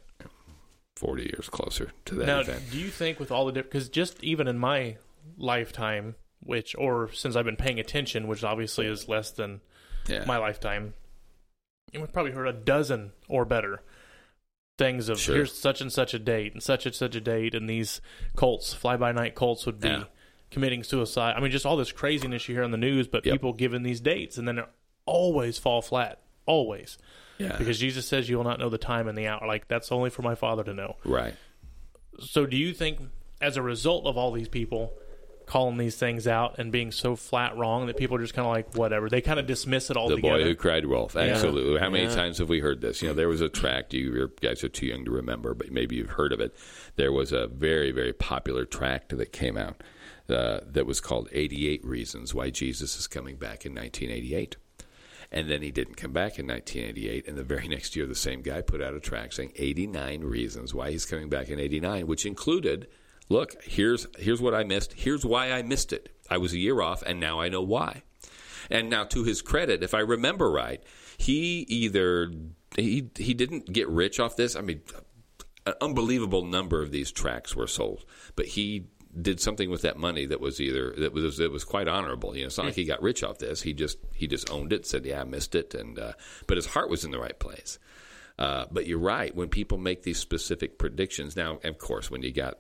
40 0.99 1.23
years 1.23 1.47
closer 1.49 1.91
to 2.05 2.15
that 2.15 2.25
now, 2.25 2.39
event. 2.41 2.61
do 2.71 2.77
you 2.77 2.89
think 2.89 3.19
with 3.19 3.31
all 3.31 3.45
the 3.45 3.53
different, 3.53 3.71
because 3.71 3.87
just 3.89 4.21
even 4.23 4.47
in 4.47 4.57
my 4.59 4.97
lifetime, 5.37 6.15
which, 6.41 6.75
or 6.77 7.09
since 7.13 7.35
I've 7.37 7.45
been 7.45 7.55
paying 7.55 7.79
attention, 7.79 8.27
which 8.27 8.43
obviously 8.43 8.85
is 8.85 9.07
less 9.07 9.31
than 9.31 9.61
Yeah. 10.07 10.25
my 10.25 10.37
lifetime, 10.37 10.93
and 11.93 12.01
we've 12.03 12.11
probably 12.11 12.33
heard 12.33 12.47
a 12.47 12.53
dozen 12.53 13.13
or 13.29 13.45
better 13.45 13.81
things 14.77 15.07
of 15.09 15.19
Sure. 15.19 15.35
here's 15.35 15.53
such 15.57 15.81
and 15.81 15.91
such 15.91 16.13
a 16.13 16.19
date 16.19 16.53
and 16.53 16.61
such 16.63 16.85
and 16.85 16.93
such 16.95 17.15
a 17.15 17.21
date, 17.21 17.55
and 17.55 17.69
these 17.69 18.01
cults, 18.35 18.73
fly 18.73 18.97
by 18.97 19.11
night 19.11 19.35
cults, 19.35 19.65
would 19.65 19.79
be 19.79 19.87
Yeah. 19.87 20.03
committing 20.51 20.83
suicide. 20.83 21.33
I 21.35 21.39
mean, 21.39 21.51
just 21.51 21.65
all 21.65 21.77
this 21.77 21.91
craziness 21.93 22.47
you 22.49 22.55
hear 22.55 22.63
on 22.63 22.71
the 22.71 22.77
news, 22.77 23.07
but 23.07 23.25
Yep. 23.25 23.33
people 23.35 23.53
giving 23.53 23.83
these 23.83 23.99
dates, 24.01 24.37
and 24.37 24.47
then 24.47 24.63
always 25.05 25.57
fall 25.57 25.81
flat, 25.81 26.21
always, 26.45 26.97
yeah. 27.39 27.57
because 27.57 27.79
Jesus 27.79 28.05
says 28.07 28.29
you 28.29 28.37
will 28.37 28.43
not 28.43 28.59
know 28.59 28.69
the 28.69 28.77
time 28.77 29.07
and 29.07 29.17
the 29.17 29.27
hour. 29.27 29.45
Like 29.47 29.67
that's 29.67 29.91
only 29.91 30.09
for 30.11 30.21
my 30.21 30.35
Father 30.35 30.63
to 30.63 30.73
know. 30.73 30.95
right. 31.05 31.33
So, 32.21 32.45
do 32.45 32.57
you 32.57 32.73
think, 32.73 32.99
as 33.39 33.55
a 33.55 33.61
result 33.61 34.05
of 34.05 34.17
all 34.17 34.31
these 34.33 34.49
people 34.49 34.91
calling 35.45 35.77
these 35.77 35.95
things 35.95 36.27
out 36.27 36.59
and 36.59 36.69
being 36.71 36.91
so 36.91 37.15
flat 37.15 37.55
wrong, 37.55 37.87
that 37.87 37.95
people 37.95 38.17
are 38.17 38.21
just 38.21 38.33
kind 38.33 38.45
of 38.45 38.51
like, 38.53 38.75
whatever? 38.75 39.07
They 39.09 39.21
kind 39.21 39.39
of 39.39 39.47
dismiss 39.47 39.89
it 39.89 39.95
all 39.95 40.09
The 40.09 40.15
altogether. 40.15 40.37
boy 40.39 40.43
who 40.43 40.55
cried 40.55 40.85
wolf. 40.85 41.15
Absolutely. 41.15 41.79
How 41.79 41.89
many 41.89 42.03
Yeah. 42.03 42.13
times 42.15 42.39
have 42.39 42.49
we 42.49 42.59
heard 42.59 42.81
this? 42.81 43.01
You 43.01 43.07
know, 43.07 43.13
there 43.13 43.29
was 43.29 43.39
a 43.39 43.47
tract. 43.47 43.93
You 43.93 44.11
your 44.13 44.27
guys 44.41 44.63
are 44.65 44.69
too 44.69 44.85
young 44.87 45.05
to 45.05 45.11
remember, 45.11 45.53
but 45.53 45.71
maybe 45.71 45.95
you've 45.95 46.09
heard 46.11 46.33
of 46.33 46.41
it. 46.41 46.53
There 46.97 47.13
was 47.13 47.31
a 47.31 47.47
very 47.47 47.91
very 47.91 48.11
popular 48.11 48.65
tract 48.65 49.17
that 49.17 49.31
came 49.31 49.55
out 49.57 49.81
uh, 50.27 50.59
that 50.65 50.85
was 50.85 50.99
called 50.99 51.29
"88 51.31 51.85
Reasons 51.85 52.33
Why 52.35 52.49
Jesus 52.49 52.99
is 52.99 53.07
Coming 53.07 53.37
Back 53.37 53.65
in 53.65 53.73
1988." 53.73 54.57
And 55.31 55.49
then 55.49 55.61
he 55.61 55.71
didn't 55.71 55.95
come 55.95 56.11
back 56.11 56.39
in 56.39 56.47
1988. 56.47 57.27
And 57.27 57.37
the 57.37 57.43
very 57.43 57.67
next 57.67 57.95
year, 57.95 58.07
the 58.07 58.15
same 58.15 58.41
guy 58.41 58.61
put 58.61 58.81
out 58.81 58.95
a 58.95 58.99
tract 58.99 59.35
saying 59.35 59.53
89 59.55 60.21
reasons 60.23 60.73
why 60.73 60.89
he's 60.91 61.05
coming 61.05 61.29
back 61.29 61.49
in 61.49 61.59
89, 61.59 62.07
which 62.07 62.25
included, 62.25 62.87
look, 63.29 63.61
here's 63.63 64.07
here's 64.17 64.41
what 64.41 64.55
I 64.55 64.63
missed. 64.63 64.93
Here's 64.93 65.25
why 65.25 65.51
I 65.51 65.61
missed 65.61 65.93
it. 65.93 66.09
I 66.29 66.37
was 66.37 66.53
a 66.53 66.57
year 66.57 66.81
off, 66.81 67.03
and 67.03 67.19
now 67.19 67.39
I 67.39 67.49
know 67.49 67.61
why. 67.61 68.03
And 68.71 68.89
now, 68.89 69.03
to 69.05 69.23
his 69.23 69.41
credit, 69.41 69.83
if 69.83 69.93
I 69.93 69.99
remember 69.99 70.49
right, 70.49 70.81
he 71.17 71.65
either 71.67 72.31
he 72.75 73.09
he 73.15 73.33
didn't 73.33 73.71
get 73.71 73.87
rich 73.87 74.19
off 74.19 74.35
this. 74.35 74.55
I 74.55 74.61
mean, 74.61 74.81
an 75.65 75.73
unbelievable 75.81 76.45
number 76.45 76.81
of 76.81 76.91
these 76.91 77.11
tracks 77.11 77.55
were 77.55 77.67
sold, 77.67 78.05
but 78.35 78.47
he 78.47 78.87
did 79.21 79.39
something 79.39 79.69
with 79.69 79.81
that 79.81 79.97
money 79.97 80.25
that 80.25 80.39
was 80.39 80.59
either 80.61 80.93
that 80.99 81.13
was 81.13 81.37
that 81.37 81.51
was 81.51 81.63
quite 81.63 81.87
honorable. 81.87 82.35
You 82.35 82.43
know, 82.43 82.47
it's 82.47 82.57
not 82.57 82.67
like 82.67 82.75
he 82.75 82.85
got 82.85 83.01
rich 83.01 83.23
off 83.23 83.39
this. 83.39 83.61
He 83.61 83.73
just 83.73 83.97
he 84.13 84.27
just 84.27 84.49
owned 84.51 84.71
it, 84.73 84.85
said, 84.85 85.05
"Yeah, 85.05 85.21
I 85.21 85.23
missed 85.23 85.55
it," 85.55 85.73
and 85.73 85.97
uh, 85.97 86.13
but 86.47 86.57
his 86.57 86.67
heart 86.67 86.89
was 86.89 87.03
in 87.03 87.11
the 87.11 87.19
right 87.19 87.37
place. 87.39 87.79
Uh, 88.37 88.65
but 88.71 88.85
you're 88.87 88.99
right. 88.99 89.35
When 89.35 89.49
people 89.49 89.77
make 89.77 90.03
these 90.03 90.17
specific 90.19 90.77
predictions, 90.77 91.35
now, 91.35 91.59
of 91.63 91.77
course, 91.77 92.09
when 92.09 92.21
you 92.23 92.31
got 92.31 92.57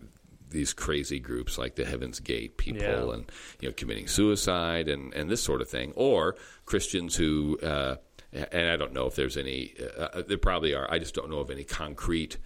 these 0.49 0.73
crazy 0.73 1.19
groups 1.19 1.57
like 1.59 1.75
the 1.75 1.85
Heaven's 1.85 2.19
Gate 2.19 2.57
people 2.57 2.81
Yeah. 2.81 3.13
and 3.13 3.31
you 3.61 3.69
know 3.69 3.73
committing 3.73 4.07
suicide 4.07 4.89
and 4.89 5.13
and 5.13 5.29
this 5.29 5.41
sort 5.43 5.61
of 5.61 5.69
thing, 5.69 5.93
or 5.95 6.35
Christians 6.65 7.15
who. 7.15 7.57
Uh, 7.61 7.95
and 8.31 8.69
I 8.69 8.75
don't 8.75 8.93
know 8.93 9.07
if 9.07 9.15
there's 9.15 9.37
any. 9.37 9.73
Uh, 9.79 10.01
uh, 10.03 10.21
there 10.27 10.37
probably 10.37 10.75
are. 10.75 10.87
I 10.91 10.99
just 10.99 11.15
don't 11.15 11.31
know 11.31 11.39
of 11.39 11.49
any 11.49 11.63
concrete 11.63 12.37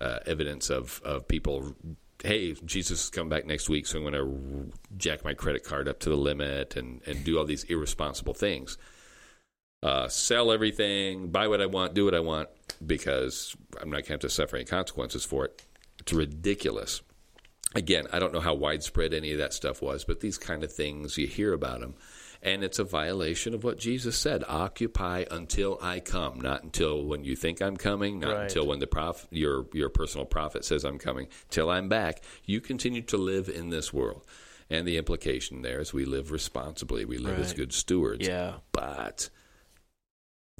uh, 0.00 0.20
evidence 0.26 0.70
of 0.70 1.00
of 1.04 1.26
people. 1.28 1.74
Hey, 2.22 2.54
Jesus 2.64 3.04
is 3.04 3.10
coming 3.10 3.28
back 3.28 3.44
next 3.44 3.68
week, 3.68 3.86
so 3.86 3.98
I'm 3.98 4.04
going 4.04 4.14
to 4.14 4.72
jack 4.96 5.22
my 5.24 5.34
credit 5.34 5.64
card 5.64 5.86
up 5.86 6.00
to 6.00 6.08
the 6.08 6.16
limit 6.16 6.76
and 6.76 7.02
and 7.06 7.22
do 7.24 7.38
all 7.38 7.44
these 7.44 7.64
irresponsible 7.64 8.34
things. 8.34 8.78
Uh, 9.82 10.08
sell 10.08 10.50
everything, 10.50 11.28
buy 11.28 11.46
what 11.46 11.60
I 11.60 11.66
want, 11.66 11.94
do 11.94 12.06
what 12.06 12.14
I 12.14 12.20
want, 12.20 12.48
because 12.84 13.54
I'm 13.80 13.90
not 13.90 13.96
going 13.96 14.04
to 14.04 14.12
have 14.12 14.20
to 14.20 14.28
suffer 14.30 14.56
any 14.56 14.64
consequences 14.64 15.24
for 15.24 15.44
it. 15.44 15.62
It's 16.00 16.12
ridiculous. 16.12 17.02
Again, 17.74 18.06
I 18.12 18.18
don't 18.18 18.32
know 18.32 18.40
how 18.40 18.54
widespread 18.54 19.12
any 19.12 19.32
of 19.32 19.38
that 19.38 19.52
stuff 19.52 19.82
was, 19.82 20.04
but 20.04 20.20
these 20.20 20.38
kind 20.38 20.64
of 20.64 20.72
things 20.72 21.18
you 21.18 21.26
hear 21.26 21.52
about 21.52 21.80
them, 21.80 21.94
and 22.42 22.62
it's 22.64 22.78
a 22.78 22.84
violation 22.84 23.54
of 23.54 23.64
what 23.64 23.78
Jesus 23.78 24.16
said: 24.16 24.44
"Occupy 24.48 25.24
until 25.30 25.78
I 25.82 26.00
come." 26.00 26.40
Not 26.40 26.62
until 26.62 27.04
when 27.04 27.24
you 27.24 27.36
think 27.36 27.60
I'm 27.60 27.76
coming, 27.76 28.20
not 28.20 28.32
Right. 28.34 28.42
until 28.44 28.66
when 28.66 28.78
the 28.78 28.86
prof, 28.86 29.26
your 29.30 29.66
your 29.72 29.88
personal 29.88 30.26
prophet 30.26 30.64
says 30.64 30.84
I'm 30.84 30.98
coming. 30.98 31.28
Till 31.50 31.70
I'm 31.70 31.88
back, 31.88 32.22
you 32.44 32.60
continue 32.60 33.02
to 33.02 33.16
live 33.16 33.48
in 33.48 33.70
this 33.70 33.92
world, 33.92 34.24
and 34.70 34.86
the 34.86 34.96
implication 34.96 35.62
there 35.62 35.80
is 35.80 35.92
we 35.92 36.04
live 36.04 36.30
responsibly, 36.30 37.04
we 37.04 37.18
live 37.18 37.38
as 37.38 37.52
good 37.52 37.72
stewards 37.72 38.26
Yeah. 38.26 38.56
but 38.72 39.30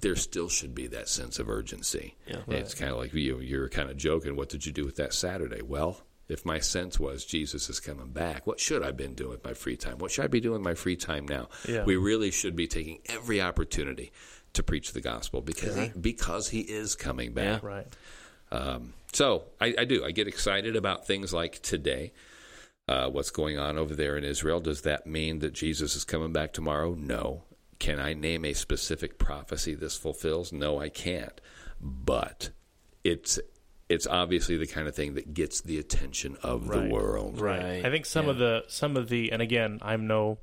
there 0.03 0.15
still 0.17 0.49
should 0.49 0.75
be 0.75 0.87
that 0.89 1.09
sense 1.09 1.39
of 1.39 1.49
urgency. 1.49 2.17
Yeah. 2.27 2.43
And 2.47 2.55
It's 2.57 2.75
kind 2.75 2.91
of 2.93 2.99
like 2.99 3.15
you, 3.15 3.39
you're 3.41 3.71
kind 3.71 3.89
of 3.91 3.97
joking. 3.97 4.37
What 4.37 4.51
did 4.51 4.67
you 4.67 4.73
do 4.73 4.85
with 4.85 4.97
that 4.97 5.15
Saturday? 5.15 5.63
Well, 5.63 6.03
if 6.29 6.45
my 6.45 6.59
sense 6.59 6.99
was 6.99 7.25
Jesus 7.25 7.69
is 7.69 7.81
coming 7.81 8.09
back, 8.09 8.47
what 8.47 8.59
should 8.59 8.83
I 8.83 8.87
have 8.87 8.97
been 8.97 9.15
doing 9.15 9.31
with 9.31 9.45
my 9.45 9.55
free 9.55 9.77
time? 9.77 9.99
What 9.99 10.11
should 10.11 10.25
I 10.25 10.29
be 10.29 10.41
doing 10.41 10.55
with 10.55 10.65
my 10.65 10.75
free 10.75 10.97
time 10.97 11.27
now? 11.27 11.49
Yeah. 11.69 11.85
We 11.85 11.97
really 11.97 12.31
should 12.31 12.57
be 12.57 12.67
taking 12.67 12.99
every 13.07 13.41
opportunity 13.41 14.13
to 14.55 14.63
preach 14.63 14.93
the 14.93 15.01
gospel 15.01 15.41
because 15.41 15.77
he, 15.77 15.93
because 16.01 16.49
he 16.49 16.61
is 16.61 16.95
coming 16.95 17.33
back. 17.33 17.63
Right. 17.63 17.87
Um, 18.51 18.95
so 19.13 19.45
I, 19.61 19.75
I 19.79 19.85
do. 19.85 20.05
I 20.05 20.11
get 20.11 20.29
excited 20.29 20.77
about 20.77 21.07
things 21.07 21.33
like 21.33 21.63
today. 21.63 22.13
Uh, 22.89 23.09
what's 23.09 23.31
going 23.31 23.59
on 23.59 23.79
over 23.79 23.95
there 23.95 24.17
in 24.17 24.25
Israel? 24.25 24.61
Does 24.61 24.83
that 24.83 25.07
mean 25.07 25.41
that 25.41 25.53
Jesus 25.53 25.97
is 25.97 26.05
coming 26.05 26.33
back 26.33 26.53
tomorrow? 26.53 26.95
No. 26.95 27.43
Can 27.79 27.99
I 27.99 28.15
name 28.15 28.45
a 28.45 28.53
specific 28.53 29.19
prophecy 29.19 29.75
this 29.75 29.97
fulfills? 29.97 30.53
No, 30.53 30.81
I 30.81 30.89
can't. 30.89 31.41
But 31.81 32.51
it's 33.05 33.39
it's 33.89 34.07
obviously 34.07 34.57
the 34.57 34.67
kind 34.67 34.89
of 34.89 34.95
thing 34.95 35.15
that 35.15 35.33
gets 35.35 35.61
the 35.61 35.79
attention 35.79 36.37
of 36.43 36.69
Right. 36.69 36.89
the 36.89 36.95
world. 36.95 37.41
Right. 37.41 37.85
I 37.85 37.91
think 37.91 38.07
some 38.07 38.29
of 38.29 38.39
the 38.39 38.65
some 38.69 38.97
of 38.97 39.09
the 39.09 39.31
and 39.33 39.41
again 39.41 39.79
I'm 39.83 40.07
no 40.07 40.39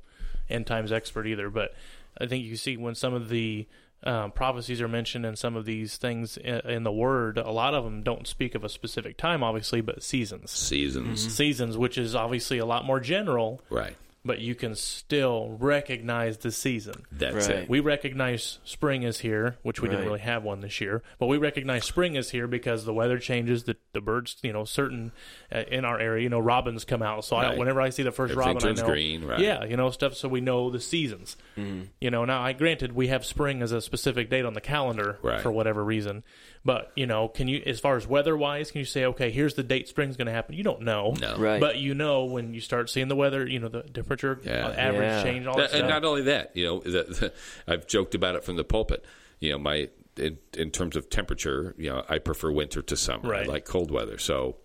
end 0.48 0.66
times 0.66 0.92
expert 0.92 1.26
either, 1.26 1.50
but 1.50 1.74
I 2.18 2.26
think 2.26 2.44
you 2.44 2.56
see 2.56 2.76
when 2.76 2.94
some 2.94 3.12
of 3.14 3.28
the 3.28 3.66
um, 4.02 4.32
prophecies 4.32 4.82
are 4.82 4.88
mentioned 4.88 5.24
and 5.24 5.38
some 5.38 5.56
of 5.56 5.64
these 5.64 5.96
things 5.96 6.36
in, 6.36 6.56
in 6.68 6.82
the 6.82 6.92
Word, 6.92 7.38
a 7.38 7.50
lot 7.50 7.72
of 7.72 7.84
them 7.84 8.02
don't 8.02 8.26
speak 8.26 8.54
of 8.54 8.62
a 8.62 8.68
specific 8.68 9.16
time, 9.16 9.42
obviously, 9.42 9.80
but 9.80 10.02
seasons. 10.02 10.50
Seasons, 10.50 11.34
Seasons, 11.34 11.78
which 11.78 11.96
is 11.96 12.14
obviously 12.14 12.58
a 12.58 12.66
lot 12.66 12.84
more 12.84 13.00
general, 13.00 13.62
right? 13.70 13.96
But 14.24 14.38
you 14.40 14.54
can 14.54 14.74
still 14.74 15.56
recognize 15.60 16.38
the 16.38 16.50
season. 16.50 16.94
That's 17.12 17.48
Right. 17.48 17.58
it. 17.58 17.68
We 17.68 17.80
recognize 17.80 18.58
spring 18.64 19.02
is 19.02 19.20
here, 19.20 19.56
which 19.62 19.82
we 19.82 19.88
didn't 19.88 20.06
really 20.06 20.20
have 20.20 20.42
one 20.42 20.60
this 20.60 20.80
year, 20.80 21.02
but 21.18 21.26
we 21.26 21.36
recognize 21.36 21.84
spring 21.84 22.14
is 22.16 22.30
here 22.30 22.46
because 22.46 22.84
the 22.84 22.94
weather 22.94 23.18
changes. 23.18 23.64
The 23.64 23.76
the 23.92 24.00
birds, 24.00 24.36
you 24.42 24.52
know, 24.52 24.64
certain 24.64 25.12
uh, 25.54 25.58
in 25.70 25.84
our 25.84 26.00
area, 26.00 26.22
you 26.24 26.28
know, 26.28 26.40
robins 26.40 26.84
come 26.84 27.00
out. 27.02 27.24
So 27.24 27.36
I, 27.36 27.56
whenever 27.56 27.80
I 27.80 27.90
see 27.90 28.02
the 28.02 28.10
first 28.10 28.32
Everything 28.32 28.54
robin, 28.54 28.62
turns 28.62 28.80
I 28.80 28.82
know, 28.86 28.92
green, 28.92 29.24
right. 29.24 29.38
Yeah, 29.38 29.64
you 29.64 29.76
know, 29.76 29.90
stuff. 29.90 30.14
So 30.14 30.28
we 30.28 30.40
know 30.40 30.68
the 30.70 30.80
seasons. 30.80 31.36
You 31.56 32.10
know, 32.10 32.24
now 32.24 32.42
I 32.42 32.52
granted 32.54 32.92
we 32.92 33.08
have 33.08 33.24
spring 33.24 33.62
as 33.62 33.70
a 33.72 33.80
specific 33.80 34.30
date 34.30 34.44
on 34.44 34.54
the 34.54 34.60
calendar 34.60 35.18
Right. 35.22 35.40
for 35.40 35.52
whatever 35.52 35.84
reason, 35.84 36.24
but 36.64 36.90
you 36.96 37.06
know, 37.06 37.28
can 37.28 37.46
you, 37.48 37.62
as 37.66 37.78
far 37.80 37.96
as 37.96 38.06
weather 38.06 38.36
wise, 38.36 38.70
can 38.70 38.78
you 38.78 38.84
say, 38.84 39.04
okay, 39.06 39.30
here's 39.30 39.54
the 39.54 39.62
date 39.62 39.88
spring's 39.88 40.16
going 40.16 40.26
to 40.26 40.32
happen? 40.32 40.54
You 40.54 40.64
don't 40.64 40.82
know, 40.82 41.14
No. 41.20 41.36
Right. 41.36 41.60
But 41.60 41.76
you 41.76 41.94
know 41.94 42.24
when 42.24 42.54
you 42.54 42.60
start 42.60 42.88
seeing 42.90 43.08
the 43.08 43.16
weather, 43.16 43.46
you 43.46 43.58
know, 43.58 43.68
the 43.68 43.82
temperature, 43.82 44.40
Yeah. 44.44 44.68
uh, 44.68 44.72
average 44.72 45.02
Yeah. 45.02 45.22
change, 45.22 45.46
all 45.46 45.56
That- 45.56 45.70
that 45.70 45.78
and 45.80 45.88
stuff. 45.88 46.02
not 46.02 46.04
only 46.08 46.22
that, 46.22 46.50
you 46.54 46.64
know, 46.66 46.80
the, 46.80 46.90
the, 47.04 47.32
I've 47.66 47.86
joked 47.86 48.14
about 48.14 48.34
it 48.36 48.44
from 48.44 48.56
the 48.56 48.64
pulpit. 48.64 49.04
You 49.40 49.52
know, 49.52 49.58
my 49.58 49.88
in, 50.16 50.38
in 50.56 50.70
terms 50.70 50.94
of 50.94 51.10
temperature, 51.10 51.74
you 51.76 51.90
know, 51.90 52.04
I 52.08 52.18
prefer 52.18 52.50
winter 52.52 52.80
to 52.82 52.96
summer. 52.96 53.28
Right. 53.30 53.46
I 53.46 53.50
like 53.50 53.64
cold 53.64 53.90
weather. 53.90 54.16
So 54.16 54.56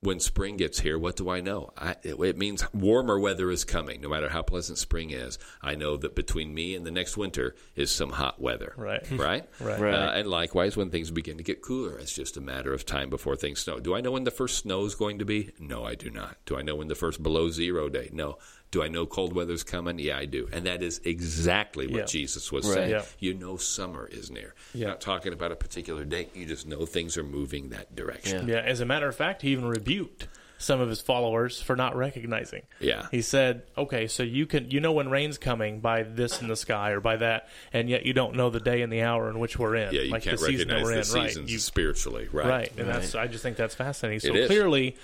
when 0.00 0.20
spring 0.20 0.56
gets 0.56 0.78
here, 0.78 0.96
what 0.96 1.16
do 1.16 1.28
I 1.28 1.40
know? 1.40 1.72
I, 1.76 1.96
it, 2.02 2.20
it 2.20 2.38
means 2.38 2.64
warmer 2.72 3.18
weather 3.18 3.50
is 3.50 3.64
coming. 3.64 4.00
No 4.00 4.08
matter 4.08 4.28
how 4.28 4.42
pleasant 4.42 4.78
spring 4.78 5.10
is, 5.10 5.38
I 5.60 5.74
know 5.74 5.96
that 5.96 6.14
between 6.14 6.54
me 6.54 6.76
and 6.76 6.86
the 6.86 6.92
next 6.92 7.16
winter 7.16 7.56
is 7.74 7.90
some 7.90 8.10
hot 8.10 8.40
weather. 8.40 8.74
Right. 8.76 9.04
Right. 9.18 9.48
Right. 9.58 9.80
Right. 9.80 9.94
Uh, 9.94 10.12
and 10.12 10.28
likewise, 10.28 10.76
when 10.76 10.90
things 10.90 11.10
begin 11.10 11.38
to 11.38 11.42
get 11.42 11.60
cooler, 11.60 11.98
it's 11.98 12.14
just 12.14 12.36
a 12.36 12.40
matter 12.40 12.72
of 12.72 12.86
time 12.86 13.10
before 13.10 13.34
things 13.34 13.58
snow. 13.58 13.80
Do 13.80 13.94
I 13.96 14.00
know 14.00 14.12
when 14.12 14.22
the 14.24 14.30
first 14.30 14.58
snow 14.58 14.84
is 14.84 14.94
going 14.94 15.18
to 15.18 15.24
be? 15.24 15.50
No, 15.58 15.84
I 15.84 15.96
do 15.96 16.08
not. 16.08 16.36
Do 16.46 16.56
I 16.56 16.62
know 16.62 16.76
when 16.76 16.86
the 16.86 16.94
first 16.94 17.20
below 17.20 17.50
zero 17.50 17.88
day? 17.88 18.10
No, 18.12 18.38
Do 18.70 18.82
I 18.82 18.88
know 18.88 19.06
cold 19.06 19.32
weather's 19.34 19.62
coming? 19.62 19.98
Yeah, 19.98 20.18
I 20.18 20.26
do. 20.26 20.48
And 20.52 20.66
that 20.66 20.82
is 20.82 21.00
exactly 21.04 21.86
what 21.86 21.96
Yeah. 22.00 22.04
Jesus 22.04 22.52
was 22.52 22.66
Right. 22.66 22.74
saying. 22.74 22.90
Yeah. 22.90 23.04
You 23.18 23.34
know 23.34 23.56
summer 23.56 24.06
is 24.12 24.30
near. 24.30 24.54
Yeah. 24.74 24.80
You're 24.80 24.88
not 24.90 25.00
talking 25.00 25.32
about 25.32 25.52
a 25.52 25.56
particular 25.56 26.04
date. 26.04 26.30
You 26.36 26.44
just 26.46 26.66
know 26.66 26.84
things 26.84 27.16
are 27.16 27.24
moving 27.24 27.70
that 27.70 27.94
direction. 27.96 28.46
Yeah, 28.48 28.60
as 28.60 28.80
a 28.80 28.84
matter 28.86 29.08
of 29.08 29.16
fact, 29.16 29.40
he 29.42 29.48
even 29.50 29.64
rebuked 29.66 30.28
some 30.60 30.80
of 30.80 30.88
his 30.88 31.00
followers 31.00 31.62
for 31.62 31.76
not 31.76 31.94
recognizing. 31.96 32.62
Yeah. 32.80 33.06
He 33.12 33.22
said, 33.22 33.62
"Okay, 33.78 34.08
so 34.08 34.24
you 34.24 34.44
can 34.44 34.70
you 34.72 34.80
know 34.80 34.90
when 34.92 35.08
rain's 35.08 35.38
coming 35.38 35.78
by 35.80 36.02
this 36.02 36.42
in 36.42 36.48
the 36.48 36.56
sky 36.56 36.90
or 36.90 37.00
by 37.00 37.16
that, 37.16 37.48
and 37.72 37.88
yet 37.88 38.04
you 38.04 38.12
don't 38.12 38.34
know 38.34 38.50
the 38.50 38.58
day 38.60 38.82
and 38.82 38.92
the 38.92 39.02
hour 39.02 39.30
in 39.30 39.38
which 39.38 39.56
we're 39.58 39.76
in. 39.76 39.94
Yeah, 39.94 40.00
you 40.02 40.10
like 40.10 40.24
can't 40.24 40.36
the 40.38 40.44
season 40.46 40.68
that 40.68 40.74
recognize 40.74 40.84
we're 40.84 41.02
the 41.12 41.16
in, 41.18 41.22
right? 41.22 41.30
seasons 41.30 41.52
You- 41.52 41.58
spiritually, 41.60 42.28
right? 42.32 42.46
right, 42.46 42.72
and 42.76 42.88
that's 42.88 43.14
I 43.14 43.28
just 43.28 43.42
think 43.44 43.56
that's 43.56 43.76
fascinating. 43.76 44.18
So 44.18 44.46
clearly, 44.48 44.96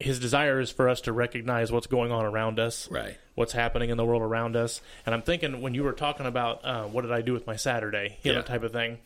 his 0.00 0.18
desire 0.18 0.60
is 0.60 0.70
for 0.70 0.88
us 0.88 1.02
to 1.02 1.12
recognize 1.12 1.70
what's 1.70 1.86
going 1.86 2.10
on 2.10 2.24
around 2.24 2.58
us, 2.58 2.90
Right. 2.90 3.16
what's 3.34 3.52
happening 3.52 3.90
in 3.90 3.96
the 3.96 4.04
world 4.04 4.22
around 4.22 4.56
us. 4.56 4.80
And 5.06 5.14
I'm 5.14 5.22
thinking 5.22 5.60
when 5.60 5.74
you 5.74 5.84
were 5.84 5.92
talking 5.92 6.26
about 6.26 6.64
uh, 6.64 6.84
what 6.84 7.02
did 7.02 7.12
I 7.12 7.20
do 7.20 7.32
with 7.32 7.46
my 7.46 7.56
Saturday, 7.56 8.18
you 8.22 8.32
Yeah. 8.32 8.38
know, 8.38 8.42
type 8.42 8.62
of 8.62 8.72
thing. 8.72 8.98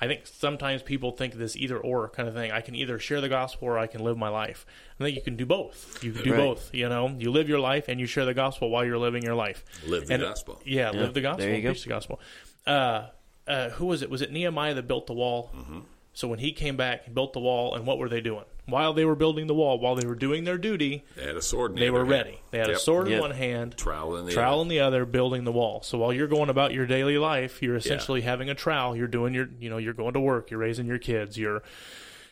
I 0.00 0.06
think 0.06 0.26
sometimes 0.28 0.80
people 0.82 1.10
think 1.10 1.34
this 1.34 1.56
either 1.56 1.76
or 1.76 2.08
kind 2.08 2.28
of 2.28 2.34
thing. 2.34 2.52
I 2.52 2.60
can 2.60 2.76
either 2.76 3.00
share 3.00 3.20
the 3.20 3.28
gospel 3.28 3.66
or 3.66 3.78
I 3.78 3.88
can 3.88 4.02
live 4.04 4.16
my 4.16 4.28
life. 4.28 4.64
I 5.00 5.02
think 5.04 5.16
you 5.16 5.22
can 5.22 5.34
do 5.36 5.44
both. 5.44 6.02
You 6.04 6.12
can 6.12 6.22
do 6.22 6.30
Right. 6.32 6.38
both. 6.38 6.72
You 6.72 6.88
know, 6.88 7.14
you 7.18 7.32
live 7.32 7.48
your 7.48 7.58
life 7.58 7.88
and 7.88 7.98
you 7.98 8.06
share 8.06 8.24
the 8.24 8.32
gospel 8.34 8.70
while 8.70 8.84
you're 8.84 8.96
living 8.98 9.24
your 9.24 9.34
life. 9.34 9.64
Live 9.86 10.06
the 10.06 10.14
And- 10.14 10.22
gospel. 10.22 10.60
Yeah, 10.64 10.92
Yeah, 10.92 11.00
live 11.00 11.14
the 11.14 11.20
gospel. 11.20 11.44
there 11.46 11.54
you 11.56 11.62
go. 11.62 11.70
Preach 11.70 11.82
the 11.82 11.88
gospel. 11.88 12.20
Uh, 12.64 13.06
uh, 13.48 13.70
who 13.70 13.86
was 13.86 14.02
it? 14.02 14.08
Was 14.10 14.22
it 14.22 14.30
Nehemiah 14.30 14.74
that 14.74 14.86
built 14.86 15.08
the 15.08 15.14
wall? 15.14 15.50
Mm-hmm. 15.56 15.80
So 16.18 16.26
when 16.26 16.40
he 16.40 16.50
came 16.50 16.76
back, 16.76 17.04
he 17.04 17.12
built 17.12 17.32
the 17.32 17.38
wall, 17.38 17.76
and 17.76 17.86
what 17.86 17.96
were 17.96 18.08
they 18.08 18.20
doing? 18.20 18.42
While 18.66 18.92
they 18.92 19.04
were 19.04 19.14
building 19.14 19.46
the 19.46 19.54
wall, 19.54 19.78
while 19.78 19.94
they 19.94 20.04
were 20.04 20.16
doing 20.16 20.42
their 20.42 20.58
duty, 20.58 21.04
They 21.14 21.22
had 21.22 21.36
a 21.36 21.40
sword. 21.40 21.74
In 21.74 21.78
they 21.78 21.90
were 21.90 22.00
hand. 22.00 22.10
ready. 22.10 22.40
They 22.50 22.58
had 22.58 22.70
a 22.70 22.72
Yep. 22.72 22.80
sword 22.80 23.06
in 23.06 23.12
Yep. 23.12 23.20
one 23.20 23.30
hand, 23.30 23.76
Trowel 23.76 24.16
in 24.16 24.26
the 24.26 24.32
trowel 24.32 24.54
other. 24.54 24.62
in 24.62 24.68
the 24.68 24.80
other, 24.80 25.04
building 25.04 25.44
the 25.44 25.52
wall. 25.52 25.80
So 25.84 25.96
while 25.96 26.12
you're 26.12 26.26
going 26.26 26.48
about 26.50 26.74
your 26.74 26.86
daily 26.86 27.18
life, 27.18 27.62
you're 27.62 27.76
essentially 27.76 28.22
having 28.22 28.50
a 28.50 28.54
trowel. 28.56 28.96
You're 28.96 29.06
doing 29.06 29.32
your, 29.32 29.48
you 29.60 29.70
know, 29.70 29.78
you're 29.78 29.94
going 29.94 30.14
to 30.14 30.20
work, 30.20 30.50
you're 30.50 30.58
raising 30.58 30.86
your 30.86 30.98
kids, 30.98 31.38
you're 31.38 31.62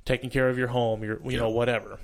taking 0.05 0.31
care 0.31 0.49
of 0.49 0.59
your 0.59 0.67
home, 0.69 1.05
you're, 1.05 1.21
you 1.25 1.39
know, 1.39 1.49
whatever. 1.51 2.01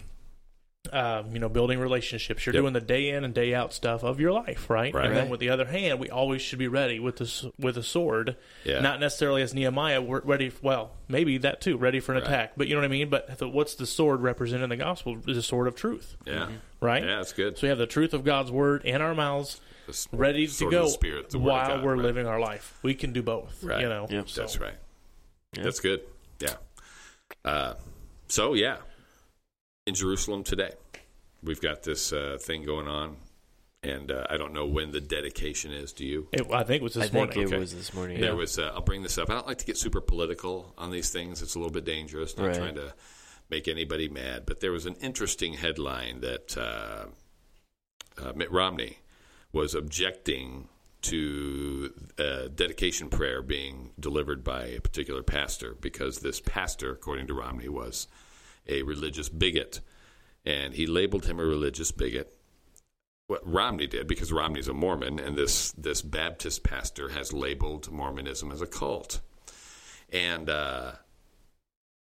Um, 0.91 1.33
you 1.33 1.39
know, 1.39 1.49
building 1.49 1.79
relationships. 1.79 2.45
You're 2.45 2.55
Yep. 2.57 2.61
doing 2.63 2.73
the 2.73 2.81
day 2.81 3.11
in 3.11 3.23
and 3.23 3.33
day 3.33 3.55
out 3.55 3.73
stuff 3.73 4.03
of 4.03 4.19
your 4.19 4.33
life, 4.33 4.69
right? 4.69 4.93
Right. 4.93 5.07
And 5.07 5.17
then 5.17 5.29
with 5.29 5.39
the 5.39 5.49
other 5.51 5.67
hand, 5.67 6.01
we 6.01 6.11
always 6.11 6.43
should 6.43 6.59
be 6.59 6.67
ready 6.67 6.99
with 6.99 7.19
this 7.19 7.45
with 7.57 7.77
a 7.79 7.85
sword. 7.85 8.35
Yeah. 8.65 8.81
Not 8.81 8.99
necessarily 8.99 9.43
as 9.43 9.55
Nehemiah, 9.55 10.03
we're 10.03 10.23
ready. 10.23 10.51
Well, 10.61 10.91
maybe 11.07 11.39
that 11.39 11.61
too, 11.61 11.77
ready 11.77 12.01
for 12.01 12.13
an 12.13 12.19
Right. 12.19 12.27
attack. 12.27 12.53
But 12.57 12.67
you 12.67 12.75
know 12.75 12.81
what 12.81 12.87
I 12.87 12.89
mean. 12.89 13.09
But 13.11 13.39
the, 13.39 13.49
what's 13.49 13.77
the 13.77 13.87
sword 13.87 14.23
represented 14.23 14.65
in 14.65 14.71
the 14.71 14.77
gospel? 14.77 15.19
Is 15.29 15.37
a 15.37 15.43
sword 15.43 15.69
of 15.69 15.77
truth, 15.77 16.17
Yeah. 16.27 16.49
right? 16.81 17.05
Yeah, 17.05 17.17
that's 17.19 17.33
good. 17.33 17.57
So 17.59 17.63
we 17.63 17.69
have 17.69 17.79
the 17.79 17.87
truth 17.87 18.13
of 18.13 18.25
God's 18.25 18.51
word 18.51 18.85
in 18.85 19.01
our 19.01 19.15
mouths, 19.15 19.61
The 19.87 19.93
s- 19.93 20.09
ready 20.11 20.49
to 20.49 20.69
go 20.69 20.83
the 20.87 20.91
Spirit, 20.91 21.31
the 21.31 21.39
while 21.39 21.69
God, 21.77 21.85
we're 21.85 21.95
right. 21.95 22.03
living 22.03 22.27
our 22.27 22.41
life. 22.41 22.77
We 22.83 22.95
can 22.95 23.13
do 23.13 23.23
both. 23.23 23.63
Right. 23.63 23.83
You 23.83 23.89
know. 23.89 24.09
Yep. 24.11 24.29
So, 24.29 24.41
That's 24.41 24.59
right. 24.59 24.75
Yeah. 25.57 25.63
That's 25.63 25.79
good. 25.79 26.01
Yeah. 26.41 26.55
Uh, 27.45 27.75
so 28.27 28.55
yeah, 28.55 28.79
in 29.87 29.95
Jerusalem 29.95 30.45
today, 30.45 30.73
we've 31.43 31.61
got 31.61 31.83
this 31.83 32.13
uh, 32.13 32.39
thing 32.41 32.65
going 32.65 32.87
on, 32.87 33.17
and 33.83 34.11
uh, 34.13 34.27
I 34.31 34.37
don't 34.37 34.53
know 34.53 34.67
when 34.67 34.93
the 34.93 35.01
dedication 35.01 35.73
is. 35.73 35.93
Do 35.93 36.07
you? 36.07 36.29
It, 36.33 36.51
I 36.53 36.63
think 36.63 36.83
it 36.83 36.85
was 36.85 36.95
this 36.95 37.05
I 37.05 37.09
think 37.09 37.35
morning. 37.35 37.41
it 37.43 37.47
Okay. 37.47 37.59
was 37.59 37.75
this 37.75 37.93
morning. 37.95 38.21
There 38.21 38.31
Yeah. 38.31 38.37
was. 38.37 38.59
Uh, 38.59 38.71
I'll 38.75 38.81
bring 38.83 39.03
this 39.03 39.19
up. 39.19 39.31
I 39.31 39.35
don't 39.35 39.47
like 39.47 39.59
to 39.59 39.67
get 39.67 39.77
super 39.77 40.01
political 40.01 40.73
on 40.79 40.91
these 40.91 41.11
things. 41.11 41.43
It's 41.43 41.55
a 41.55 41.59
little 41.59 41.73
bit 41.73 41.85
dangerous. 41.85 42.37
Not 42.37 42.47
Right. 42.49 42.57
trying 42.57 42.75
to 42.77 42.95
make 43.51 43.69
anybody 43.69 44.09
mad, 44.09 44.45
but 44.47 44.61
there 44.61 44.73
was 44.73 44.87
an 44.87 44.95
interesting 45.01 45.55
headline 45.55 46.21
that 46.21 46.57
uh, 46.57 47.07
uh, 48.19 48.33
Mitt 48.35 48.51
Romney 48.51 48.99
was 49.53 49.75
objecting 49.75 50.69
to 51.03 51.93
a 52.17 52.49
dedication 52.49 53.11
prayer 53.11 53.43
being 53.43 53.91
delivered 53.99 54.45
by 54.45 54.67
a 54.67 54.81
particular 54.81 55.23
pastor 55.25 55.75
because 55.81 56.21
this 56.21 56.41
pastor, 56.41 56.93
according 56.93 57.27
to 57.27 57.35
Romney, 57.35 57.69
was 57.69 58.07
a 58.69 58.83
religious 58.83 59.29
bigot, 59.29 59.81
and 60.45 60.75
he 60.75 60.87
labeled 60.87 61.27
him 61.27 61.39
a 61.39 61.45
religious 61.45 61.93
bigot 61.93 62.37
what 63.29 63.51
Romney 63.51 63.87
did 63.87 64.07
because 64.09 64.33
Romney's 64.33 64.69
a 64.69 64.75
Mormon, 64.75 65.19
and 65.19 65.37
this 65.37 65.73
this 65.73 66.03
Baptist 66.03 66.63
pastor 66.63 67.09
has 67.11 67.33
labeled 67.33 67.91
Mormonism 67.91 68.53
as 68.53 68.61
a 68.61 68.67
cult, 68.67 69.21
and 70.11 70.51
uh, 70.51 70.93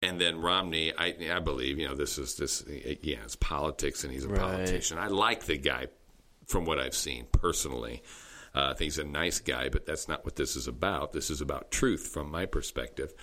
and 0.02 0.20
then 0.20 0.42
Romney, 0.42 0.92
I 0.98 1.16
I 1.32 1.40
believe 1.40 1.80
you 1.80 1.88
know 1.88 1.96
this 1.96 2.18
is 2.18 2.36
this 2.36 2.64
yeah 3.02 3.20
it's 3.24 3.36
politics, 3.38 4.04
and 4.04 4.12
he's 4.12 4.26
a 4.26 4.30
Right. 4.30 4.40
politician. 4.40 4.98
I 4.98 5.08
like 5.08 5.46
the 5.46 5.58
guy 5.58 5.88
from 6.48 6.66
what 6.66 6.80
I've 6.80 6.96
seen 6.96 7.26
personally. 7.32 8.04
Uh, 8.56 8.66
I 8.66 8.74
think 8.74 8.82
he's 8.82 9.00
a 9.00 9.04
nice 9.04 9.40
guy, 9.40 9.70
but 9.70 9.86
that's 9.86 10.08
not 10.08 10.26
what 10.26 10.36
this 10.36 10.56
is 10.56 10.68
about. 10.68 11.14
This 11.14 11.30
is 11.30 11.42
about 11.42 11.72
truth 11.72 12.08
from 12.08 12.30
my 12.30 12.46
perspective. 12.46 13.14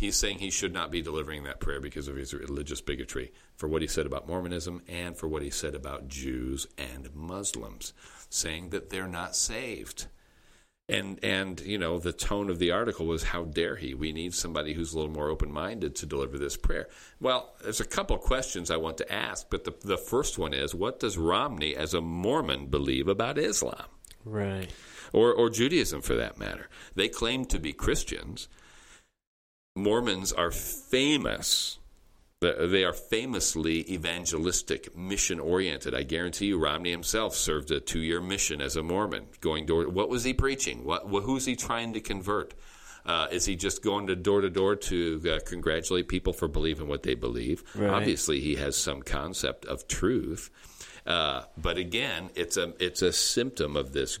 He's 0.00 0.16
saying 0.16 0.38
he 0.38 0.50
should 0.50 0.72
not 0.72 0.90
be 0.90 1.02
delivering 1.02 1.44
that 1.44 1.60
prayer 1.60 1.78
because 1.78 2.08
of 2.08 2.16
his 2.16 2.32
religious 2.32 2.80
bigotry 2.80 3.32
for 3.54 3.68
what 3.68 3.82
he 3.82 3.86
said 3.86 4.06
about 4.06 4.26
Mormonism 4.26 4.80
and 4.88 5.14
for 5.14 5.28
what 5.28 5.42
he 5.42 5.50
said 5.50 5.74
about 5.74 6.08
Jews 6.08 6.66
and 6.78 7.14
Muslims, 7.14 7.92
saying 8.30 8.70
that 8.70 8.88
they're 8.88 9.06
not 9.06 9.36
saved. 9.36 10.06
And 10.88 11.22
and 11.22 11.60
you 11.60 11.76
know 11.76 11.98
the 11.98 12.14
tone 12.14 12.48
of 12.48 12.58
the 12.58 12.70
article 12.70 13.04
was 13.04 13.24
how 13.24 13.44
dare 13.44 13.76
he? 13.76 13.92
We 13.92 14.12
need 14.12 14.32
somebody 14.32 14.72
who's 14.72 14.94
a 14.94 14.96
little 14.98 15.12
more 15.12 15.28
open 15.28 15.52
minded 15.52 15.94
to 15.96 16.06
deliver 16.06 16.38
this 16.38 16.56
prayer. 16.56 16.88
Well, 17.20 17.52
there's 17.62 17.80
a 17.80 17.84
couple 17.84 18.16
questions 18.16 18.70
I 18.70 18.78
want 18.78 18.96
to 18.96 19.12
ask, 19.12 19.48
but 19.50 19.64
the 19.64 19.74
the 19.84 19.98
first 19.98 20.38
one 20.38 20.54
is 20.54 20.74
what 20.74 20.98
does 20.98 21.18
Romney 21.18 21.76
as 21.76 21.92
a 21.92 22.00
Mormon 22.00 22.68
believe 22.68 23.06
about 23.06 23.36
Islam? 23.36 23.84
Right. 24.24 24.70
or, 25.12 25.32
or 25.32 25.50
Judaism 25.50 26.00
for 26.02 26.14
that 26.14 26.38
matter. 26.38 26.68
They 26.94 27.08
claim 27.08 27.44
to 27.46 27.58
be 27.58 27.72
Christians. 27.72 28.48
Mormons 29.76 30.32
are 30.32 30.50
famous. 30.50 31.78
They 32.40 32.84
are 32.84 32.94
famously 32.94 33.92
evangelistic, 33.92 34.96
mission 34.96 35.38
oriented. 35.38 35.94
I 35.94 36.04
guarantee 36.04 36.46
you, 36.46 36.58
Romney 36.58 36.90
himself 36.90 37.34
served 37.34 37.70
a 37.70 37.80
two 37.80 38.00
year 38.00 38.20
mission 38.20 38.62
as 38.62 38.76
a 38.76 38.82
Mormon. 38.82 39.26
Going 39.40 39.66
door, 39.66 39.88
what 39.88 40.08
was 40.08 40.24
he 40.24 40.32
preaching? 40.32 40.84
What, 40.84 41.02
who's 41.02 41.44
he 41.44 41.54
trying 41.54 41.92
to 41.92 42.00
convert? 42.00 42.54
Uh, 43.04 43.28
is 43.30 43.44
he 43.44 43.56
just 43.56 43.82
going 43.82 44.06
to 44.06 44.16
door 44.16 44.40
to 44.40 44.50
door 44.50 44.76
to 44.76 45.22
uh, 45.30 45.38
congratulate 45.46 46.08
people 46.08 46.32
for 46.32 46.48
believing 46.48 46.88
what 46.88 47.02
they 47.02 47.14
believe? 47.14 47.62
Right. 47.74 47.90
Obviously, 47.90 48.40
he 48.40 48.56
has 48.56 48.76
some 48.76 49.02
concept 49.02 49.64
of 49.66 49.86
truth, 49.86 50.50
uh, 51.06 51.42
but 51.56 51.78
again, 51.78 52.30
it's 52.34 52.56
a 52.56 52.74
it's 52.78 53.02
a 53.02 53.12
symptom 53.12 53.74
of 53.76 53.92
this 53.92 54.18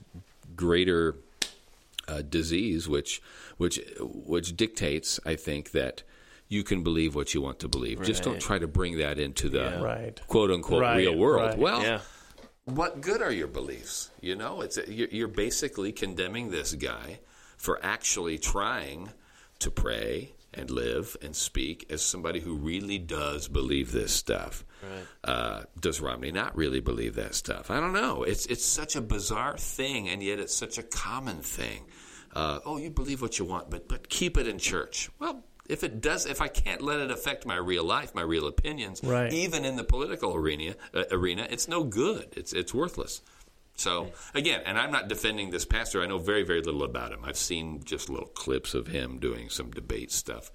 greater 0.56 1.16
uh, 2.08 2.22
disease, 2.22 2.88
which 2.88 3.22
which 3.60 3.78
which 4.00 4.56
dictates, 4.56 5.20
I 5.24 5.36
think, 5.36 5.70
that 5.72 6.02
you 6.48 6.64
can 6.64 6.82
believe 6.82 7.14
what 7.14 7.32
you 7.34 7.40
want 7.42 7.58
to 7.60 7.68
believe. 7.68 8.02
Just 8.02 8.22
don't 8.24 8.40
try 8.40 8.58
to 8.58 8.66
bring 8.66 8.98
that 8.98 9.18
into 9.18 9.48
the 9.48 9.58
Yeah. 9.58 9.80
Right. 9.82 10.20
quote 10.26 10.50
unquote 10.50 10.80
Right, 10.82 10.96
real 10.96 11.16
world. 11.16 11.50
right. 11.50 11.58
Well, 11.58 11.82
Yeah. 11.82 12.00
what 12.64 13.00
good 13.00 13.22
are 13.22 13.30
your 13.32 13.46
beliefs? 13.48 14.10
You 14.20 14.34
know, 14.34 14.60
it's 14.62 14.78
you're 14.88 15.08
you're 15.08 15.28
basically 15.46 15.92
condemning 15.92 16.50
this 16.50 16.72
guy 16.74 17.20
for 17.56 17.78
actually 17.84 18.38
trying 18.38 19.10
to 19.60 19.70
pray 19.70 20.34
and 20.54 20.70
live 20.70 21.16
and 21.22 21.36
speak 21.36 21.86
as 21.90 22.02
somebody 22.02 22.40
who 22.40 22.56
really 22.56 22.98
does 22.98 23.46
believe 23.46 23.92
this 23.92 24.10
stuff. 24.12 24.64
Right. 24.82 25.06
Uh, 25.32 25.62
does 25.78 26.00
Romney 26.00 26.32
not 26.32 26.56
really 26.56 26.80
believe 26.80 27.14
that 27.16 27.34
stuff? 27.34 27.70
I 27.70 27.78
don't 27.78 27.92
know. 27.92 28.24
It's 28.24 28.46
it's 28.46 28.64
such 28.64 28.96
a 28.96 29.00
bizarre 29.02 29.56
thing, 29.58 30.08
and 30.08 30.22
yet 30.22 30.38
it's 30.40 30.54
such 30.56 30.78
a 30.78 30.82
common 30.82 31.42
thing. 31.42 31.84
Uh, 32.34 32.60
oh, 32.64 32.76
you 32.78 32.90
believe 32.90 33.20
what 33.22 33.38
you 33.38 33.44
want, 33.44 33.70
but 33.70 33.88
but 33.88 34.08
keep 34.08 34.36
it 34.36 34.46
in 34.46 34.58
church. 34.58 35.10
Well, 35.18 35.44
if 35.68 35.82
it 35.84 36.00
does, 36.00 36.26
if 36.26 36.40
I 36.40 36.48
can't 36.48 36.82
let 36.82 36.98
it 37.00 37.10
affect 37.10 37.46
my 37.46 37.56
real 37.56 37.84
life, 37.84 38.14
my 38.14 38.22
real 38.22 38.46
opinions, 38.46 39.00
Right. 39.04 39.32
even 39.32 39.64
in 39.64 39.76
the 39.76 39.84
political 39.84 40.34
arena, 40.34 40.74
uh, 40.94 41.04
arena, 41.10 41.46
it's 41.50 41.68
no 41.68 41.84
good. 41.84 42.28
It's 42.36 42.52
it's 42.52 42.72
worthless. 42.74 43.20
So 43.76 44.12
again, 44.34 44.62
and 44.66 44.78
I'm 44.78 44.90
not 44.92 45.08
defending 45.08 45.50
this 45.50 45.64
pastor. 45.64 46.02
I 46.02 46.06
know 46.06 46.18
very 46.18 46.42
very 46.42 46.60
little 46.62 46.82
about 46.84 47.12
him. 47.12 47.24
I've 47.24 47.36
seen 47.38 47.82
just 47.84 48.08
little 48.10 48.28
clips 48.28 48.74
of 48.74 48.86
him 48.88 49.18
doing 49.18 49.48
some 49.48 49.70
debate 49.70 50.12
stuff. 50.12 50.50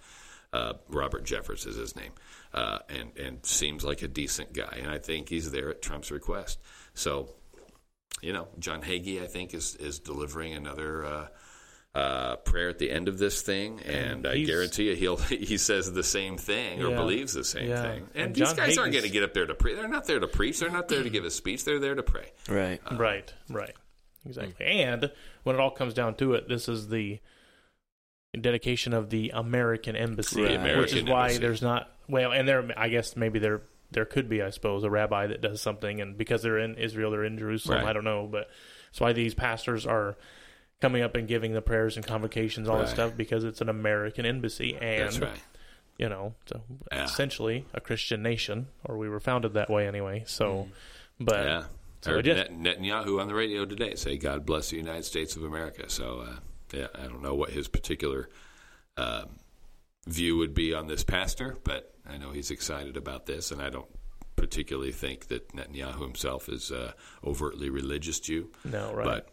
Uh, 0.53 0.73
Robert 0.89 1.25
Jeffress 1.25 1.67
is 1.67 1.75
his 1.75 1.95
name, 1.95 2.11
uh, 2.53 2.79
and 2.87 3.11
and 3.17 3.45
seems 3.45 3.83
like 3.83 4.01
a 4.01 4.07
decent 4.07 4.53
guy. 4.53 4.77
And 4.81 4.89
I 4.89 4.99
think 4.99 5.27
he's 5.29 5.51
there 5.51 5.69
at 5.69 5.81
Trump's 5.81 6.11
request. 6.11 6.59
So, 6.93 7.35
you 8.21 8.31
know, 8.31 8.47
John 8.59 8.81
Hagee, 8.81 9.21
I 9.21 9.27
think 9.27 9.53
is 9.53 9.75
is 9.75 9.99
delivering 9.99 10.53
another. 10.53 11.29
Uh, 11.95 11.99
uh, 11.99 12.35
prayer 12.37 12.67
at 12.69 12.77
the 12.77 12.91
end 12.91 13.07
of 13.07 13.17
this 13.17 13.41
thing, 13.41 13.79
and 13.83 14.27
I 14.27 14.35
He's- 14.35 14.47
guarantee 14.47 14.89
you, 14.89 14.95
he'll 14.95 15.15
he 15.17 15.57
says 15.57 15.91
the 15.93 16.03
same 16.03 16.37
thing 16.37 16.83
or 16.83 16.89
Yeah. 16.89 16.95
believes 16.97 17.33
the 17.33 17.43
same 17.45 17.69
Yeah. 17.69 17.81
thing. 17.81 18.09
And, 18.13 18.23
And 18.25 18.35
these 18.35 18.47
John 18.49 18.55
guys 18.57 18.77
aren't 18.77 18.91
going 18.91 19.05
to 19.05 19.09
get 19.09 19.23
up 19.23 19.33
there 19.33 19.45
to 19.45 19.55
preach. 19.55 19.77
They're 19.77 19.87
not 19.87 20.05
there 20.05 20.19
to 20.19 20.27
preach. 20.27 20.59
They're 20.59 20.69
not 20.69 20.87
there 20.89 21.03
to 21.03 21.09
give 21.09 21.23
a 21.23 21.31
speech. 21.31 21.63
They're 21.63 21.79
there 21.79 21.95
to 21.95 22.03
pray. 22.03 22.31
Right. 22.49 22.81
right, 22.91 23.33
right, 23.49 23.73
exactly. 24.25 24.65
And 24.65 25.09
when 25.43 25.55
it 25.55 25.59
all 25.59 25.71
comes 25.71 25.93
down 25.93 26.15
to 26.15 26.33
it, 26.33 26.49
this 26.49 26.67
is 26.67 26.89
the 26.89 27.19
dedication 28.39 28.93
of 28.93 29.09
the 29.09 29.31
American 29.33 29.95
embassy, 29.95 30.41
Right. 30.43 30.51
which 30.51 30.91
is 30.93 31.01
American 31.01 31.05
why 31.07 31.21
embassy. 31.27 31.39
there's 31.39 31.61
not 31.61 31.91
well, 32.07 32.31
and 32.33 32.47
there, 32.47 32.69
I 32.77 32.89
guess 32.89 33.15
maybe 33.15 33.39
there 33.39 33.61
there 33.91 34.05
could 34.05 34.27
be, 34.27 34.41
I 34.41 34.49
suppose, 34.49 34.83
a 34.83 34.89
rabbi 34.89 35.27
that 35.27 35.41
does 35.41 35.61
something, 35.61 36.01
and 36.01 36.17
because 36.17 36.41
they're 36.41 36.59
in 36.59 36.75
Israel, 36.75 37.11
they're 37.11 37.23
in 37.23 37.37
Jerusalem. 37.37 37.79
Right. 37.79 37.89
I 37.89 37.93
don't 37.93 38.03
know, 38.03 38.27
but 38.29 38.49
it's 38.89 38.99
why 38.99 39.13
these 39.13 39.33
pastors 39.33 39.85
are 39.85 40.17
coming 40.81 41.01
up 41.01 41.15
and 41.15 41.27
giving 41.27 41.53
the 41.53 41.61
prayers 41.61 41.95
and 41.97 42.05
convocations, 42.05 42.67
all 42.67 42.79
this 42.79 42.91
stuff, 42.91 43.13
because 43.15 43.43
it's 43.43 43.61
an 43.61 43.69
American 43.69 44.25
embassy, 44.25 44.75
and 44.75 45.03
That's 45.05 45.19
right. 45.19 45.39
you 45.97 46.09
know, 46.09 46.35
so 46.45 46.61
Yeah. 46.91 47.05
essentially 47.05 47.65
a 47.73 47.79
Christian 47.81 48.21
nation, 48.21 48.67
or 48.83 48.97
we 48.97 49.07
were 49.09 49.19
founded 49.19 49.53
that 49.53 49.69
way 49.69 49.87
anyway. 49.87 50.23
So, 50.27 50.67
but 51.19 51.35
Mm. 51.35 51.45
Yeah. 51.45 51.63
So 52.01 52.11
Heard 52.11 52.25
Net- 52.27 52.51
Netanyahu 52.51 53.19
on 53.19 53.27
the 53.27 53.33
radio 53.33 53.65
today 53.65 53.95
say, 53.95 54.15
"God 54.17 54.45
bless 54.45 54.69
the 54.69 54.77
United 54.77 55.05
States 55.05 55.35
of 55.35 55.43
America." 55.43 55.89
So, 55.89 56.19
uh, 56.19 56.35
yeah, 56.71 56.87
I 56.93 57.03
don't 57.07 57.23
know 57.23 57.33
what 57.33 57.49
his 57.49 57.67
particular 57.67 58.29
um, 58.97 59.39
view 60.07 60.37
would 60.37 60.53
be 60.53 60.73
on 60.73 60.85
this 60.87 61.03
pastor, 61.03 61.57
but 61.63 61.95
I 62.07 62.17
know 62.17 62.31
he's 62.31 62.51
excited 62.51 62.95
about 62.95 63.25
this, 63.25 63.49
and 63.51 63.59
I 63.61 63.69
don't 63.69 63.89
particularly 64.35 64.91
think 64.91 65.27
that 65.29 65.47
Netanyahu 65.49 66.01
himself 66.01 66.47
is 66.47 66.71
uh, 66.71 66.91
overtly 67.23 67.69
religious 67.71 68.19
Jew, 68.19 68.51
no, 68.63 68.93
right? 68.93 69.03
but 69.03 69.29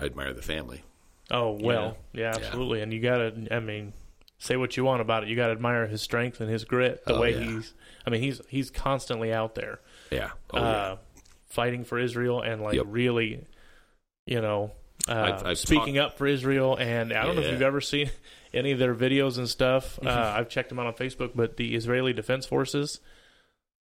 I 0.00 0.04
admire 0.04 0.32
the 0.32 0.42
family. 0.42 0.82
oh 1.30 1.52
well, 1.60 1.96
yeah, 2.12 2.22
Yeah. 2.22 2.28
absolutely. 2.36 2.80
And 2.82 2.92
you 2.92 3.00
gotta, 3.00 3.46
I 3.50 3.60
mean, 3.60 3.92
say 4.38 4.56
what 4.56 4.76
you 4.76 4.84
want 4.84 5.00
about 5.00 5.22
it. 5.22 5.28
You 5.30 5.36
gotta 5.36 5.52
admire 5.52 5.86
his 5.86 6.02
strength 6.02 6.40
and 6.40 6.50
his 6.50 6.64
grit. 6.64 7.04
The 7.06 7.14
Oh, 7.14 7.20
way 7.20 7.32
yeah. 7.34 7.40
he's, 7.44 7.74
I 8.06 8.10
mean, 8.10 8.22
he's 8.22 8.40
he's 8.48 8.70
constantly 8.70 9.32
out 9.32 9.54
there. 9.54 9.80
Yeah. 10.10 10.30
Oh, 10.52 10.58
uh, 10.58 10.96
fighting 11.48 11.84
for 11.84 11.98
Israel 11.98 12.40
and 12.42 12.60
like 12.62 12.74
Yep. 12.74 12.86
really, 12.88 13.46
you 14.26 14.40
know, 14.40 14.72
uh, 15.08 15.12
I've- 15.12 15.44
I've 15.46 15.58
speaking 15.58 15.98
up 15.98 16.18
for 16.18 16.26
Israel. 16.26 16.76
And 16.76 17.12
I 17.12 17.24
don't 17.24 17.36
know 17.36 17.42
if 17.42 17.52
you've 17.52 17.62
ever 17.62 17.80
seen 17.80 18.10
any 18.52 18.72
of 18.72 18.78
their 18.78 18.94
videos 18.94 19.38
and 19.38 19.48
stuff. 19.48 19.98
Uh, 20.04 20.34
I've 20.36 20.48
checked 20.48 20.68
them 20.70 20.78
out 20.78 20.86
on 20.86 20.94
Facebook, 20.94 21.32
but 21.34 21.56
the 21.56 21.74
Israeli 21.74 22.12
Defense 22.12 22.44
Forces 22.46 23.00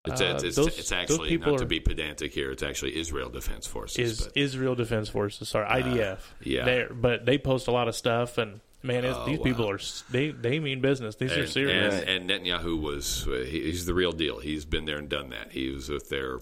It's, 0.06 0.20
uh, 0.20 0.34
it's, 0.36 0.44
it's, 0.44 0.56
those- 0.58 0.78
it's 0.80 0.92
actually 0.92 1.30
people 1.30 1.54
not 1.54 1.60
to 1.60 1.66
be 1.66 1.80
pedantic 1.80 2.34
here. 2.34 2.52
It's 2.52 2.64
actually 2.64 2.98
Israel 3.00 3.30
Defense 3.30 3.66
Forces. 3.66 3.98
is 4.22 4.28
but, 4.28 4.36
Israel 4.38 4.76
Defense 4.76 5.08
Forces. 5.10 5.48
Sorry, 5.50 5.66
IDF. 5.66 6.20
yeah. 6.42 6.66
They're, 6.66 6.94
but 6.94 7.26
they 7.26 7.38
post 7.38 7.68
a 7.68 7.72
lot 7.72 7.88
of 7.88 7.96
stuff, 7.96 8.38
and 8.38 8.60
man, 8.82 9.06
it's, 9.06 9.18
Oh, 9.18 9.26
these 9.26 9.38
wow. 9.40 9.44
people 9.46 9.70
are 9.70 9.80
they 10.12 10.32
they 10.32 10.60
mean 10.60 10.82
business. 10.82 11.16
These 11.16 11.32
are 11.32 11.48
serious. 11.48 11.94
And, 12.04 12.30
and 12.30 12.30
Netanyahu 12.30 12.82
was 12.82 13.26
uh, 13.28 13.46
he, 13.50 13.62
he's 13.64 13.86
the 13.86 13.94
real 13.94 14.12
deal. 14.12 14.40
He's 14.40 14.66
been 14.66 14.84
there 14.86 14.98
and 14.98 15.08
done 15.08 15.30
that. 15.30 15.54
He 15.54 15.70
was 15.70 15.88
with 15.88 16.10
their, 16.10 16.40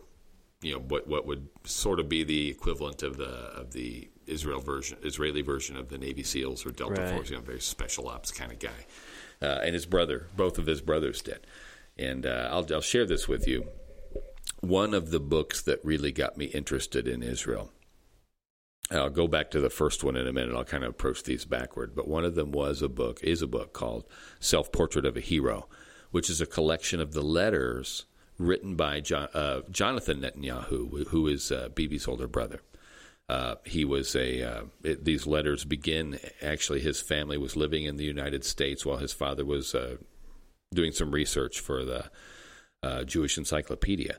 you 0.63 0.73
know, 0.73 0.79
what 0.79 1.07
what 1.07 1.27
would 1.27 1.47
sort 1.65 1.99
of 1.99 2.09
be 2.09 2.23
the 2.23 2.49
equivalent 2.49 3.03
of 3.03 3.17
the 3.17 3.25
of 3.29 3.73
the 3.73 4.09
Israel 4.25 4.61
version, 4.61 4.97
Israeli 5.03 5.43
version 5.43 5.77
of 5.77 5.89
the 5.89 5.99
Navy 5.99 6.23
SEALs 6.23 6.65
or 6.65 6.71
Delta 6.71 6.99
Right. 7.03 7.13
Force. 7.13 7.29
You 7.29 7.35
know, 7.35 7.43
very 7.43 7.59
special 7.61 8.07
ops 8.07 8.31
kind 8.31 8.51
of 8.51 8.57
guy. 8.57 8.69
Uh, 9.39 9.59
and 9.63 9.73
his 9.75 9.85
brother, 9.85 10.27
both 10.35 10.57
of 10.57 10.65
his 10.65 10.81
brothers 10.81 11.21
did. 11.21 11.45
And 12.01 12.25
uh, 12.25 12.49
I'll 12.51 12.65
I'll 12.73 12.81
share 12.81 13.05
this 13.05 13.27
with 13.27 13.47
you. 13.47 13.67
One 14.59 14.93
of 14.93 15.11
the 15.11 15.19
books 15.19 15.61
that 15.61 15.83
really 15.85 16.11
got 16.11 16.37
me 16.37 16.45
interested 16.45 17.07
in 17.07 17.23
Israel. 17.23 17.71
I'll 18.89 19.09
go 19.09 19.27
back 19.27 19.51
to 19.51 19.61
the 19.61 19.69
first 19.69 20.03
one 20.03 20.17
in 20.17 20.27
a 20.27 20.33
minute. 20.33 20.55
I'll 20.55 20.65
kind 20.65 20.83
of 20.83 20.89
approach 20.89 21.23
these 21.23 21.45
backward. 21.45 21.95
But 21.95 22.07
one 22.07 22.25
of 22.25 22.35
them 22.35 22.51
was 22.51 22.81
a 22.81 22.89
book, 22.89 23.23
is 23.23 23.41
a 23.41 23.47
book 23.47 23.71
called 23.71 24.05
Self 24.39 24.71
Portrait 24.71 25.05
of 25.05 25.15
a 25.15 25.21
Hero, 25.21 25.67
which 26.11 26.29
is 26.29 26.41
a 26.41 26.45
collection 26.45 26.99
of 26.99 27.13
the 27.13 27.21
letters 27.21 28.05
written 28.37 28.75
by 28.75 29.01
uh, 29.11 29.61
Jonathan 29.69 30.21
Netanyahu, 30.21 31.07
who 31.07 31.27
is 31.27 31.51
uh, 31.51 31.69
Bibi's 31.69 32.07
older 32.07 32.27
brother. 32.27 32.61
Uh, 33.29 33.55
he 33.63 33.85
was 33.85 34.13
a. 34.15 34.43
Uh, 34.43 34.63
it, 34.83 35.05
these 35.05 35.25
letters 35.25 35.63
begin. 35.63 36.19
Actually, 36.41 36.81
his 36.81 36.99
family 36.99 37.37
was 37.37 37.55
living 37.55 37.85
in 37.85 37.95
the 37.95 38.03
United 38.03 38.43
States 38.43 38.85
while 38.85 38.97
his 38.97 39.13
father 39.13 39.45
was 39.45 39.73
uh, 39.73 39.95
doing 40.73 40.91
some 40.91 41.11
research 41.11 41.59
for 41.59 41.83
the 41.83 42.05
uh, 42.81 43.03
Jewish 43.03 43.37
Encyclopedia. 43.37 44.17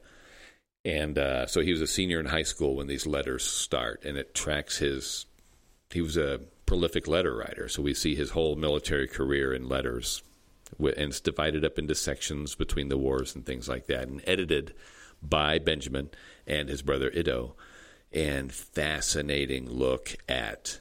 And 0.85 1.19
uh, 1.19 1.47
so 1.47 1.61
he 1.61 1.73
was 1.73 1.81
a 1.81 1.87
senior 1.87 2.21
in 2.21 2.27
high 2.27 2.43
school 2.43 2.77
when 2.77 2.89
these 2.89 3.07
letters 3.07 3.45
start, 3.45 4.05
and 4.05 4.19
it 4.19 4.35
tracks 4.35 4.79
his. 4.79 5.27
He 5.91 6.01
was 6.01 6.17
a 6.17 6.41
prolific 6.67 7.07
letter 7.07 7.37
writer, 7.37 7.69
so 7.69 7.83
we 7.83 7.95
see 7.95 8.15
his 8.15 8.31
whole 8.31 8.57
military 8.57 9.07
career 9.07 9.53
in 9.53 9.69
letters, 9.69 10.23
and 10.79 10.89
it's 10.97 11.21
divided 11.21 11.65
up 11.65 11.79
into 11.79 11.95
sections 11.95 12.55
between 12.55 12.89
the 12.89 12.99
wars 12.99 13.35
and 13.35 13.47
things 13.47 13.69
like 13.69 13.87
that, 13.87 14.09
and 14.09 14.23
edited 14.27 14.75
by 15.23 15.59
Benjamin 15.59 16.11
and 16.47 16.69
his 16.69 16.83
brother 16.83 17.11
Ido, 17.11 17.55
and 18.13 18.53
fascinating 18.53 19.71
look 19.71 20.17
at 20.29 20.81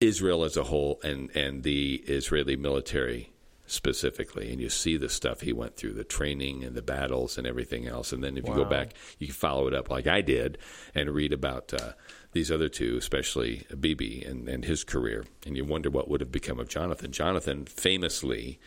Israel 0.00 0.44
as 0.44 0.56
a 0.56 0.64
whole 0.64 1.00
and 1.02 1.34
and 1.34 1.62
the 1.62 1.96
Israeli 2.06 2.56
military 2.56 3.30
specifically, 3.70 4.50
and 4.50 4.60
you 4.60 4.68
see 4.68 4.96
the 4.96 5.08
stuff 5.08 5.40
he 5.40 5.52
went 5.52 5.76
through, 5.76 5.92
the 5.92 6.04
training 6.04 6.64
and 6.64 6.74
the 6.74 6.82
battles 6.82 7.38
and 7.38 7.46
everything 7.46 7.86
else. 7.86 8.12
And 8.12 8.22
then 8.22 8.36
if 8.36 8.46
you 8.46 8.54
go 8.54 8.64
back, 8.64 8.94
you 9.18 9.26
can 9.26 9.34
follow 9.34 9.66
it 9.66 9.74
up 9.74 9.90
like 9.90 10.06
I 10.06 10.20
did 10.20 10.58
and 10.94 11.10
read 11.10 11.32
about 11.32 11.72
uh, 11.74 11.92
these 12.32 12.50
other 12.50 12.68
two, 12.68 12.96
especially 12.96 13.66
Bibi 13.78 14.24
and, 14.24 14.48
and 14.48 14.64
his 14.64 14.84
career. 14.84 15.24
And 15.46 15.56
you 15.56 15.64
wonder 15.64 15.90
what 15.90 16.08
would 16.08 16.20
have 16.20 16.32
become 16.32 16.58
of 16.58 16.68
Jonathan. 16.68 17.12
Jonathan 17.12 17.66
famously 17.66 18.58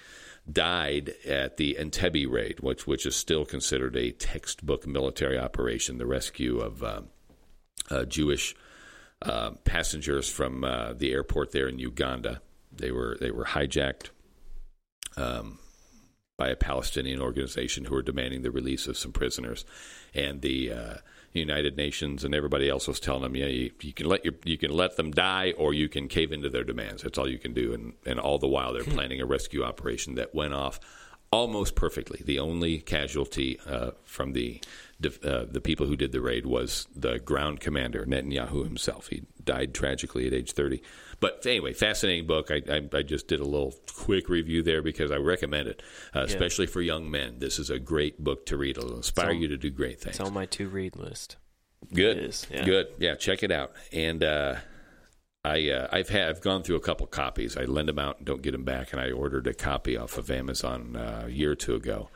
died 0.52 1.14
at 1.28 1.58
the 1.58 1.78
Entebbe 1.80 2.30
raid, 2.30 2.60
which 2.60 2.88
which 2.88 3.06
is 3.06 3.16
still 3.16 3.46
considered 3.46 3.96
a 3.96 4.12
textbook 4.12 4.88
military 4.88 5.38
operation, 5.38 5.98
the 5.98 6.06
rescue 6.06 6.60
of 6.60 6.84
um, 6.84 7.10
uh, 7.90 8.06
Jewish 8.06 8.56
uh, 9.22 9.52
passengers 9.64 10.30
from 10.30 10.64
uh, 10.64 10.94
the 10.94 11.12
airport 11.12 11.52
there 11.52 11.68
in 11.68 11.80
Uganda. 11.80 12.42
They 12.72 12.92
were 12.92 13.18
they 13.20 13.32
were 13.32 13.46
hijacked 13.46 14.10
um, 15.18 15.60
by 16.38 16.50
a 16.50 16.56
Palestinian 16.56 17.22
organization 17.22 17.86
who 17.86 17.96
were 17.96 18.02
demanding 18.02 18.42
the 18.42 18.52
release 18.52 18.88
of 18.88 18.98
some 18.98 19.12
prisoners, 19.12 19.66
and 20.14 20.42
the 20.42 20.72
uh, 20.72 20.94
United 21.34 21.78
Nations 21.78 22.24
and 22.24 22.36
everybody 22.36 22.68
else 22.70 22.88
was 22.88 23.00
telling 23.00 23.22
them, 23.22 23.36
yeah, 23.36 23.46
you, 23.46 23.72
you 23.82 23.94
can 23.94 24.08
let 24.08 24.26
your 24.26 24.34
you 24.44 24.58
can 24.58 24.72
let 24.72 24.98
them 24.98 25.12
die, 25.12 25.54
or 25.58 25.74
you 25.74 25.88
can 25.88 26.08
cave 26.08 26.32
into 26.32 26.50
their 26.50 26.64
demands. 26.64 27.04
That's 27.04 27.18
all 27.18 27.30
you 27.30 27.40
can 27.40 27.54
do. 27.54 27.74
And 27.74 27.94
and 28.06 28.20
all 28.20 28.38
the 28.38 28.48
while 28.48 28.74
they're 28.74 28.84
planning 28.84 29.22
a 29.22 29.26
rescue 29.26 29.64
operation 29.64 30.16
that 30.16 30.36
went 30.36 30.54
off 30.54 30.80
almost 31.32 31.76
perfectly. 31.76 32.22
The 32.26 32.40
only 32.40 32.80
casualty 32.80 33.60
uh, 33.66 33.92
from 34.04 34.34
the 34.34 34.62
uh, 35.24 35.46
the 35.50 35.62
people 35.62 35.86
who 35.88 35.96
did 35.96 36.12
the 36.12 36.22
raid 36.22 36.46
was 36.46 36.88
the 36.96 37.20
ground 37.20 37.60
commander 37.60 38.06
Netanyahu 38.06 38.64
himself. 38.66 39.08
He 39.08 39.24
died 39.44 39.74
tragically 39.74 40.28
at 40.28 40.34
age 40.34 40.52
thirty. 40.52 40.82
But 41.22 41.46
anyway, 41.46 41.72
fascinating 41.74 42.28
book. 42.28 42.50
I, 42.52 42.62
I, 42.70 42.98
I 42.98 43.02
just 43.04 43.28
did 43.28 43.40
a 43.40 43.46
little 43.46 43.74
quick 43.96 44.28
review 44.28 44.64
there 44.64 44.82
because 44.82 45.12
I 45.12 45.18
recommend 45.18 45.70
it, 45.70 45.82
uh, 46.14 46.22
especially 46.22 46.66
for 46.66 46.82
young 46.82 47.10
men. 47.10 47.40
This 47.40 47.60
is 47.60 47.70
a 47.70 47.80
great 47.80 48.22
book 48.22 48.46
to 48.48 48.58
read. 48.58 48.78
It'll 48.78 48.98
inspire 48.98 49.30
on- 49.30 49.40
you 49.40 49.48
to 49.48 49.58
do 49.58 49.70
great 49.70 50.02
things. 50.02 50.20
It's 50.20 50.28
on 50.28 50.34
my 50.34 50.48
to 50.48 50.68
read 50.68 50.98
list. 50.98 51.38
Good, 51.94 52.18
It 52.18 52.24
is, 52.26 52.48
yeah. 52.52 52.66
good. 52.66 52.88
Yeah, 53.00 53.16
check 53.16 53.44
it 53.44 53.52
out. 53.52 53.72
And 53.94 54.24
uh, 54.24 54.56
I 55.46 55.70
uh, 55.70 55.88
I've 55.92 56.10
had 56.10 56.30
I've 56.30 56.42
gone 56.42 56.64
through 56.64 56.76
a 56.76 56.82
couple 56.82 57.06
copies. 57.08 57.56
I 57.56 57.64
lend 57.66 57.88
them 57.88 58.00
out 58.00 58.18
and 58.18 58.26
don't 58.26 58.42
get 58.42 58.52
them 58.52 58.64
back. 58.64 58.92
And 58.92 59.02
I 59.02 59.12
ordered 59.12 59.48
a 59.48 59.54
copy 59.54 59.98
off 59.98 60.18
of 60.18 60.30
Amazon 60.30 60.96
uh, 60.96 61.24
a 61.26 61.30
year 61.30 61.52
or 61.52 61.56
two 61.56 61.76
ago. 61.76 62.10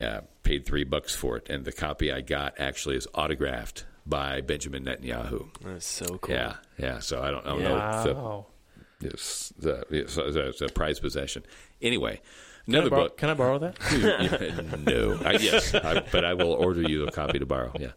Uh, 0.00 0.20
paid 0.42 0.64
three 0.64 0.84
bucks 0.84 1.14
for 1.14 1.36
it, 1.36 1.48
and 1.50 1.64
the 1.64 1.72
copy 1.72 2.10
I 2.10 2.20
got 2.20 2.58
actually 2.58 2.96
is 2.96 3.06
autographed 3.14 3.84
by 4.10 4.40
Benjamin 4.42 4.84
Netanyahu. 4.84 5.48
That's 5.64 5.86
so 5.86 6.18
cool. 6.18 6.34
Yeah, 6.34 6.56
yeah. 6.78 6.98
So 6.98 7.22
I 7.22 7.30
don't, 7.30 7.46
I 7.46 7.50
don't 7.50 7.60
Yeah. 7.60 7.68
know 7.68 8.12
wow. 8.14 8.46
it's, 9.00 9.50
the, 9.58 9.84
it's, 9.88 10.18
it's 10.18 10.60
a 10.60 10.68
prized 10.68 11.00
possession. 11.00 11.44
Anyway, 11.80 12.20
Can 12.70 12.74
another 12.80 12.90
borrow, 12.90 13.02
book. 13.04 13.16
can 13.16 13.30
I 13.30 13.34
borrow 13.34 13.58
that? 13.58 14.82
no, 14.86 15.18
I, 15.24 15.32
yes, 15.32 15.74
I, 15.74 16.00
but 16.12 16.24
I 16.24 16.34
will 16.34 16.52
order 16.52 16.82
you 16.82 17.06
a 17.06 17.10
copy 17.10 17.38
to 17.38 17.46
borrow. 17.46 17.72
Yeah. 17.78 17.90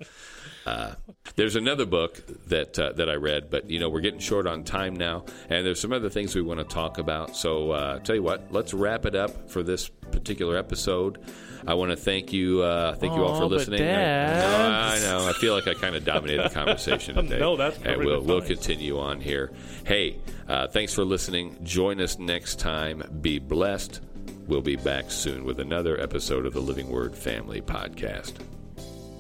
Uh, 0.65 0.93
there's 1.36 1.55
another 1.55 1.86
book 1.86 2.21
that 2.47 2.77
uh, 2.79 2.93
that 2.93 3.09
I 3.09 3.15
read, 3.15 3.49
but 3.49 3.69
you 3.69 3.79
know 3.79 3.89
we're 3.89 4.01
getting 4.01 4.19
short 4.19 4.47
on 4.47 4.63
time 4.63 4.95
now, 4.95 5.25
and 5.49 5.65
there's 5.65 5.79
some 5.79 5.91
other 5.91 6.09
things 6.09 6.36
we 6.36 6.41
want 6.41 6.59
to 6.59 6.63
talk 6.63 6.97
about. 6.97 7.36
So, 7.36 7.71
uh, 7.71 7.99
tell 7.99 8.15
you 8.15 8.23
what, 8.23 8.51
let's 8.51 8.73
wrap 8.73 9.05
it 9.05 9.15
up 9.15 9.49
for 9.49 9.62
this 9.62 9.89
particular 9.89 10.57
episode. 10.57 11.19
I 11.65 11.73
want 11.75 11.91
to 11.91 11.97
thank 11.97 12.33
you, 12.33 12.62
uh, 12.62 12.95
thank 12.95 13.13
you 13.13 13.23
all 13.23 13.39
for 13.39 13.45
listening. 13.45 13.79
Dad. 13.79 14.43
I 14.43 14.99
know. 14.99 15.27
I 15.27 15.33
feel 15.33 15.53
like 15.53 15.67
I 15.67 15.73
kind 15.73 15.95
of 15.95 16.05
dominated 16.05 16.43
the 16.43 16.53
conversation 16.53 17.15
today. 17.23 17.39
No, 17.39 17.57
that's 17.57 17.77
and 17.83 18.03
we'll 18.03 18.21
we'll 18.21 18.41
continue 18.41 18.99
on 18.99 19.19
here. 19.19 19.51
Hey, 19.86 20.19
uh, 20.47 20.67
thanks 20.67 20.93
for 20.93 21.03
listening. 21.03 21.57
Join 21.63 21.99
us 21.99 22.17
next 22.19 22.59
time. 22.59 23.03
Be 23.21 23.39
blessed. 23.39 24.01
We'll 24.47 24.62
be 24.62 24.75
back 24.75 25.10
soon 25.10 25.45
with 25.45 25.60
another 25.60 25.99
episode 25.99 26.45
of 26.45 26.53
the 26.53 26.62
Living 26.62 26.89
Word 26.89 27.15
Family 27.15 27.62
Podcast. 27.62 28.34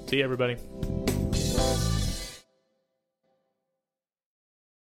See 0.07 0.21
everybody. 0.21 0.57